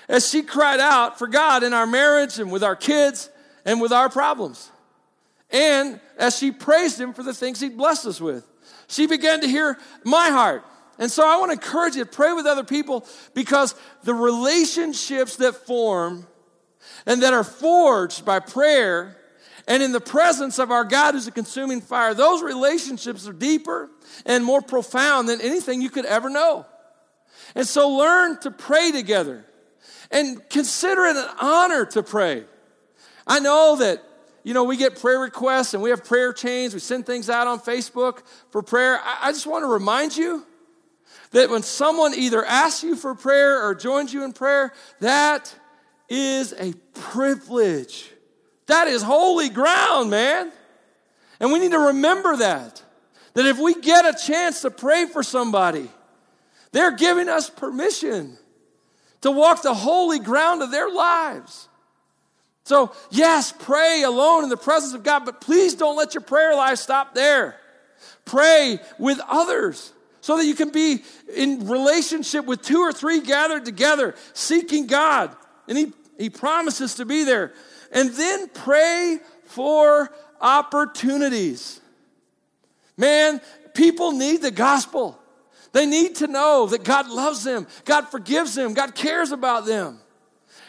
as 0.10 0.30
she 0.30 0.42
cried 0.42 0.80
out 0.80 1.18
for 1.18 1.28
God 1.28 1.64
in 1.64 1.74
our 1.74 1.88
marriage 1.88 2.40
and 2.40 2.52
with 2.52 2.64
our 2.64 2.76
kids 2.76 3.30
and 3.66 3.80
with 3.80 3.92
our 3.92 4.10
problems. 4.10 4.72
And 5.50 6.00
as 6.18 6.38
she 6.38 6.52
praised 6.52 7.00
Him 7.00 7.14
for 7.14 7.24
the 7.24 7.34
things 7.34 7.60
He'd 7.60 7.78
blessed 7.78 8.06
us 8.08 8.20
with, 8.20 8.46
she 8.88 9.08
began 9.08 9.42
to 9.42 9.48
hear 9.48 9.78
my 10.04 10.30
heart. 10.30 10.66
And 11.00 11.12
so 11.12 11.28
I 11.28 11.38
want 11.38 11.52
to 11.52 11.54
encourage 11.54 11.96
you 11.96 12.04
to 12.04 12.10
pray 12.10 12.34
with 12.34 12.46
other 12.46 12.64
people 12.64 13.06
because 13.34 13.76
the 14.04 14.14
relationships 14.14 15.36
that 15.38 15.56
form 15.56 16.28
and 17.06 17.22
that 17.24 17.34
are 17.34 17.44
forged 17.44 18.26
by 18.26 18.40
prayer 18.40 19.18
and 19.68 19.84
in 19.84 19.92
the 19.92 20.00
presence 20.00 20.60
of 20.60 20.72
our 20.72 20.86
God 20.86 21.14
who's 21.14 21.28
a 21.28 21.32
consuming 21.32 21.82
fire, 21.82 22.14
those 22.14 22.42
relationships 22.42 23.28
are 23.28 23.34
deeper 23.34 23.90
and 24.26 24.44
more 24.44 24.62
profound 24.62 25.28
than 25.28 25.42
anything 25.42 25.82
you 25.82 25.90
could 25.90 26.06
ever 26.06 26.30
know. 26.30 26.66
And 27.54 27.68
so 27.68 27.90
learn 27.90 28.40
to 28.42 28.52
pray 28.52 28.92
together 28.92 29.46
and 30.10 30.42
consider 30.50 31.06
it 31.06 31.18
an 31.18 31.30
honor 31.42 31.86
to 31.88 32.02
pray. 32.02 32.46
I 33.26 33.40
know 33.40 33.76
that, 33.78 34.02
you 34.44 34.54
know, 34.54 34.64
we 34.64 34.78
get 34.78 35.00
prayer 35.02 35.20
requests 35.20 35.74
and 35.74 35.84
we 35.84 35.90
have 35.90 36.06
prayer 36.06 36.32
chains, 36.32 36.74
we 36.74 36.80
send 36.80 37.06
things 37.06 37.30
out 37.30 37.48
on 37.48 37.60
Facebook 37.60 38.22
for 38.52 38.64
prayer. 38.64 39.00
I, 39.04 39.18
I 39.24 39.32
just 39.34 39.48
want 39.48 39.64
to 39.64 39.68
remind 39.68 40.16
you 40.16 40.46
that 41.32 41.50
when 41.50 41.64
someone 41.64 42.14
either 42.14 42.44
asks 42.44 42.84
you 42.84 42.96
for 42.96 43.16
prayer 43.16 43.64
or 43.64 43.76
joins 43.76 44.14
you 44.14 44.24
in 44.24 44.34
prayer, 44.34 44.74
that 45.00 45.54
is 46.10 46.54
a 46.54 46.74
privilege. 46.94 48.10
That 48.68 48.88
is 48.88 49.02
holy 49.02 49.50
ground, 49.50 50.10
man. 50.10 50.52
And 51.40 51.52
we 51.52 51.60
need 51.60 51.72
to 51.72 51.80
remember 51.80 52.38
that. 52.38 52.82
That 53.34 53.46
if 53.46 53.60
we 53.60 53.76
get 53.76 54.06
a 54.06 54.18
chance 54.18 54.62
to 54.62 54.72
pray 54.72 55.06
for 55.06 55.22
somebody, 55.22 55.90
they're 56.72 56.96
giving 56.96 57.30
us 57.30 57.50
permission 57.50 58.38
to 59.22 59.32
walk 59.32 59.62
the 59.62 59.74
holy 59.74 60.20
ground 60.20 60.62
of 60.62 60.72
their 60.72 60.90
lives. 60.90 61.68
So, 62.64 62.92
yes, 63.10 63.54
pray 63.58 64.04
alone 64.04 64.44
in 64.44 64.50
the 64.50 64.58
presence 64.58 64.94
of 64.94 65.04
God, 65.04 65.24
but 65.26 65.40
please 65.40 65.76
don't 65.76 65.96
let 65.96 66.14
your 66.14 66.22
prayer 66.22 66.56
life 66.56 66.80
stop 66.80 67.14
there. 67.14 67.56
Pray 68.26 68.80
with 69.00 69.20
others 69.28 69.94
so 70.28 70.36
that 70.36 70.46
you 70.46 70.56
can 70.56 70.72
be 70.72 71.02
in 71.34 71.70
relationship 71.70 72.44
with 72.44 72.62
two 72.62 72.80
or 72.80 72.92
three 72.92 73.22
gathered 73.22 73.64
together, 73.64 74.14
seeking 74.34 74.86
God. 74.86 75.34
And 75.70 75.78
He, 75.78 75.94
he 76.20 76.30
promises 76.30 76.96
to 76.96 77.06
be 77.06 77.24
there. 77.24 77.54
And 77.94 78.10
then 78.10 78.50
pray 78.50 79.20
for 79.46 80.14
opportunities. 80.42 81.80
Man, 82.98 83.40
people 83.74 84.12
need 84.12 84.42
the 84.42 84.52
gospel. 84.52 85.18
They 85.72 85.86
need 85.86 86.16
to 86.16 86.28
know 86.28 86.68
that 86.72 86.84
God 86.84 87.10
loves 87.10 87.46
them, 87.46 87.66
God 87.86 88.10
forgives 88.10 88.54
them, 88.54 88.74
God 88.74 88.96
cares 88.96 89.32
about 89.32 89.66
them. 89.66 89.98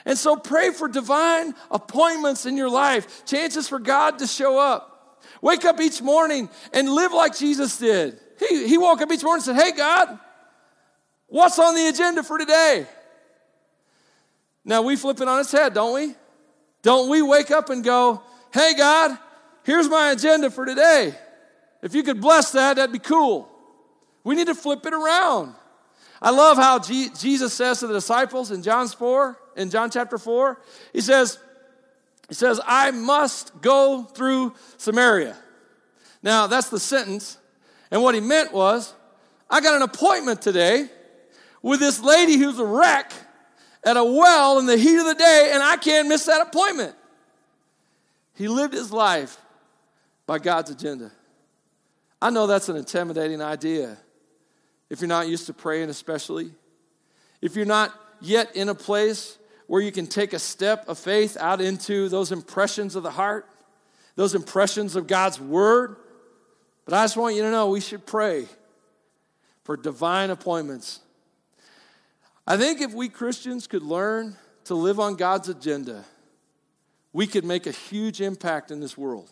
And 0.05 0.17
so 0.17 0.37
pray 0.37 0.71
for 0.71 0.87
divine 0.87 1.53
appointments 1.69 2.47
in 2.47 2.57
your 2.57 2.71
life, 2.71 3.25
chances 3.25 3.67
for 3.67 3.81
God 3.81 4.21
to 4.21 4.29
show 4.29 4.57
up. 4.57 5.21
Wake 5.43 5.65
up 5.65 5.81
each 5.81 6.01
morning 6.01 6.49
and 6.73 6.89
live 6.89 7.13
like 7.13 7.37
Jesus 7.37 7.77
did. 7.77 8.21
He, 8.39 8.69
he 8.69 8.79
woke 8.79 9.01
up 9.01 9.11
each 9.11 9.23
morning 9.23 9.45
and 9.47 9.57
said, 9.57 9.65
Hey, 9.65 9.73
God, 9.77 10.19
what's 11.27 11.59
on 11.59 11.75
the 11.75 11.89
agenda 11.89 12.23
for 12.23 12.39
today? 12.39 12.87
Now 14.65 14.83
we 14.83 14.97
flip 14.97 15.21
it 15.21 15.29
on 15.29 15.41
its 15.41 15.53
head, 15.53 15.75
don't 15.75 15.95
we? 15.95 16.15
Don't 16.83 17.09
we 17.09 17.23
wake 17.23 17.51
up 17.51 17.71
and 17.71 17.83
go, 17.83 18.23
Hey, 18.53 18.75
God, 18.77 19.19
here's 19.65 19.89
my 19.89 20.13
agenda 20.13 20.51
for 20.51 20.65
today. 20.65 21.15
If 21.83 21.95
you 21.95 22.03
could 22.03 22.21
bless 22.21 22.53
that, 22.53 22.77
that'd 22.77 22.93
be 22.93 22.99
cool. 22.99 23.49
We 24.25 24.35
need 24.35 24.49
to 24.49 24.55
flip 24.55 24.85
it 24.85 24.93
around. 24.93 25.55
I 26.21 26.31
love 26.31 26.57
how 26.57 26.81
G- 26.81 27.11
Jesus 27.17 27.55
says 27.55 27.81
to 27.81 27.87
the 27.87 27.95
disciples 27.95 28.51
in 28.51 28.63
John's 28.63 28.93
4, 28.95 29.39
in 29.57 29.71
John 29.71 29.91
chapter 29.91 30.19
4, 30.19 30.61
he 30.93 31.01
says, 31.01 31.39
he 32.29 32.35
says, 32.35 32.61
I 32.67 32.91
must 32.91 33.61
go 33.61 34.03
through 34.03 34.55
Samaria. 34.77 35.37
Now, 36.23 36.47
that's 36.47 36.69
the 36.69 36.81
sentence. 36.81 37.39
And 37.91 38.03
what 38.03 38.15
he 38.15 38.21
meant 38.21 38.53
was, 38.53 38.95
I 39.49 39.61
got 39.61 39.77
an 39.77 39.83
appointment 39.83 40.43
today 40.43 40.89
with 41.63 41.81
this 41.81 42.01
lady 42.01 42.37
who's 42.37 42.59
a 42.59 42.65
wreck 42.65 43.13
at 43.85 43.97
a 43.97 44.05
well 44.05 44.59
in 44.59 44.67
the 44.67 44.77
heat 44.77 44.99
of 44.99 45.07
the 45.07 45.15
day, 45.15 45.51
and 45.53 45.63
I 45.63 45.77
can't 45.77 46.09
miss 46.09 46.27
that 46.27 46.47
appointment. 46.47 46.95
He 48.35 48.49
lived 48.49 48.75
his 48.75 48.93
life 48.93 49.39
by 50.27 50.39
God's 50.39 50.71
agenda. 50.71 51.11
I 52.21 52.31
know 52.31 52.47
that's 52.47 52.69
an 52.69 52.77
intimidating 52.77 53.41
idea 53.41 53.97
if 54.91 55.01
you're 55.01 55.09
not 55.09 55.29
used 55.29 55.47
to 55.47 55.55
praying, 55.55 55.89
especially. 55.89 56.51
If 57.41 57.57
you're 57.57 57.67
not 57.67 57.95
yet 58.21 58.55
in 58.57 58.69
a 58.69 58.75
place 58.75 59.39
where 59.67 59.81
you 59.81 59.93
can 59.93 60.07
take 60.07 60.33
a 60.33 60.39
step 60.39 60.89
of 60.89 60.99
faith 60.99 61.37
out 61.39 61.61
into 61.61 62.09
those 62.09 62.33
impressions 62.33 62.97
of 62.97 63.03
the 63.03 63.11
heart, 63.11 63.47
those 64.17 64.35
impressions 64.35 64.97
of 64.97 65.07
God's 65.07 65.41
word. 65.41 65.97
But 66.89 66.97
I 66.97 67.05
just 67.05 67.19
want 67.19 67.37
you 67.37 67.43
to 67.43 67.51
know 67.51 67.69
we 67.69 67.83
should 67.83 68.07
pray 68.07 68.47
for 69.63 69.77
divine 69.77 70.31
appointments. 70.31 71.01
I 72.47 72.57
think 72.57 72.81
if 72.81 72.95
we 72.95 73.11
Christians 73.11 73.67
could 73.67 73.83
learn 73.83 74.39
to 74.65 74.75
live 74.75 74.99
on 74.99 75.17
God's 75.17 75.51
agenda, 75.51 76.07
we 77.13 77.27
could 77.27 77.45
make 77.45 77.67
a 77.67 77.73
huge 77.73 78.23
impact 78.23 78.71
in 78.71 78.81
this 78.81 78.97
world. 78.97 79.31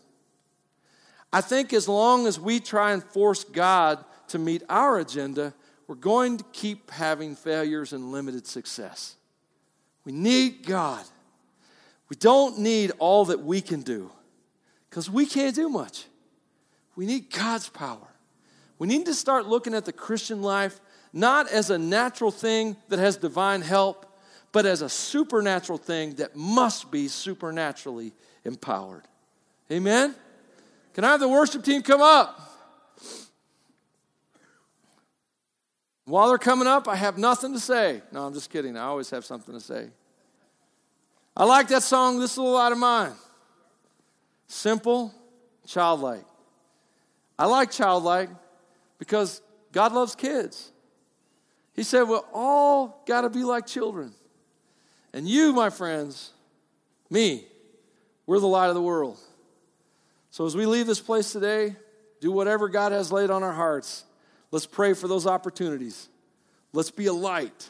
I 1.32 1.40
think 1.40 1.72
as 1.72 1.88
long 1.88 2.26
as 2.26 2.38
we 2.38 2.60
try 2.60 2.92
and 2.92 3.02
force 3.02 3.42
God 3.42 4.04
to 4.28 4.38
meet 4.38 4.62
our 4.68 4.98
agenda, 4.98 5.54
we're 5.86 5.94
going 5.94 6.36
to 6.36 6.44
keep 6.52 6.90
having 6.90 7.34
failures 7.34 7.94
and 7.94 8.12
limited 8.12 8.46
success. 8.46 9.16
We 10.04 10.12
need 10.12 10.66
God. 10.66 11.06
We 12.10 12.16
don't 12.16 12.58
need 12.58 12.92
all 12.98 13.24
that 13.24 13.40
we 13.40 13.62
can 13.62 13.80
do 13.80 14.10
because 14.90 15.08
we 15.08 15.24
can't 15.24 15.56
do 15.56 15.70
much. 15.70 16.04
We 16.96 17.06
need 17.06 17.30
God's 17.30 17.68
power. 17.68 18.08
We 18.78 18.88
need 18.88 19.06
to 19.06 19.14
start 19.14 19.46
looking 19.46 19.74
at 19.74 19.84
the 19.84 19.92
Christian 19.92 20.42
life 20.42 20.80
not 21.12 21.50
as 21.50 21.70
a 21.70 21.78
natural 21.78 22.30
thing 22.30 22.76
that 22.88 22.98
has 22.98 23.16
divine 23.16 23.62
help, 23.62 24.04
but 24.52 24.66
as 24.66 24.82
a 24.82 24.88
supernatural 24.88 25.78
thing 25.78 26.14
that 26.16 26.36
must 26.36 26.90
be 26.90 27.08
supernaturally 27.08 28.12
empowered. 28.44 29.04
Amen? 29.70 30.14
Can 30.94 31.04
I 31.04 31.12
have 31.12 31.20
the 31.20 31.28
worship 31.28 31.64
team 31.64 31.82
come 31.82 32.02
up? 32.02 32.40
While 36.04 36.28
they're 36.28 36.38
coming 36.38 36.68
up, 36.68 36.86
I 36.86 36.96
have 36.96 37.18
nothing 37.18 37.52
to 37.52 37.60
say. 37.60 38.02
No, 38.12 38.26
I'm 38.26 38.32
just 38.32 38.50
kidding. 38.50 38.76
I 38.76 38.84
always 38.84 39.10
have 39.10 39.24
something 39.24 39.54
to 39.54 39.60
say. 39.60 39.88
I 41.36 41.44
like 41.44 41.68
that 41.68 41.82
song, 41.82 42.20
This 42.20 42.38
Little 42.38 42.52
Light 42.52 42.72
of 42.72 42.78
Mine. 42.78 43.12
Simple, 44.46 45.12
childlike. 45.66 46.24
I 47.38 47.46
like 47.46 47.70
childlike 47.70 48.30
because 48.98 49.42
God 49.72 49.92
loves 49.92 50.14
kids. 50.14 50.72
He 51.74 51.82
said, 51.82 52.04
We're 52.04 52.20
all 52.32 53.02
got 53.06 53.22
to 53.22 53.30
be 53.30 53.44
like 53.44 53.66
children. 53.66 54.12
And 55.12 55.28
you, 55.28 55.52
my 55.52 55.70
friends, 55.70 56.32
me, 57.10 57.46
we're 58.26 58.40
the 58.40 58.46
light 58.46 58.68
of 58.68 58.74
the 58.74 58.82
world. 58.82 59.18
So 60.30 60.46
as 60.46 60.56
we 60.56 60.66
leave 60.66 60.86
this 60.86 61.00
place 61.00 61.32
today, 61.32 61.76
do 62.20 62.32
whatever 62.32 62.68
God 62.68 62.92
has 62.92 63.12
laid 63.12 63.30
on 63.30 63.42
our 63.42 63.52
hearts 63.52 64.04
Let's 64.50 64.66
pray 64.66 64.94
for 64.94 65.08
those 65.08 65.26
opportunities. 65.26 66.08
Let's 66.72 66.90
be 66.90 67.06
a 67.06 67.12
light. 67.12 67.68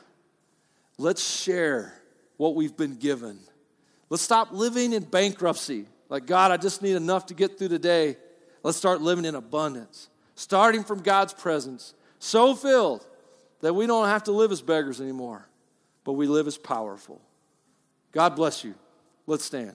Let's 0.98 1.26
share 1.42 1.94
what 2.36 2.54
we've 2.54 2.76
been 2.76 2.96
given. 2.96 3.38
Let's 4.10 4.22
stop 4.22 4.52
living 4.52 4.92
in 4.92 5.04
bankruptcy. 5.04 5.86
Like, 6.08 6.26
God, 6.26 6.52
I 6.52 6.56
just 6.56 6.82
need 6.82 6.96
enough 6.96 7.26
to 7.26 7.34
get 7.34 7.58
through 7.58 7.68
the 7.68 7.78
day. 7.78 8.16
Let's 8.62 8.78
start 8.78 9.00
living 9.00 9.24
in 9.24 9.34
abundance, 9.34 10.08
starting 10.34 10.84
from 10.84 11.02
God's 11.02 11.32
presence, 11.32 11.94
so 12.18 12.54
filled 12.54 13.06
that 13.60 13.74
we 13.74 13.86
don't 13.86 14.06
have 14.06 14.24
to 14.24 14.32
live 14.32 14.52
as 14.52 14.62
beggars 14.62 15.00
anymore, 15.00 15.48
but 16.04 16.12
we 16.12 16.26
live 16.26 16.46
as 16.46 16.58
powerful. 16.58 17.20
God 18.12 18.36
bless 18.36 18.64
you. 18.64 18.74
Let's 19.26 19.44
stand. 19.44 19.74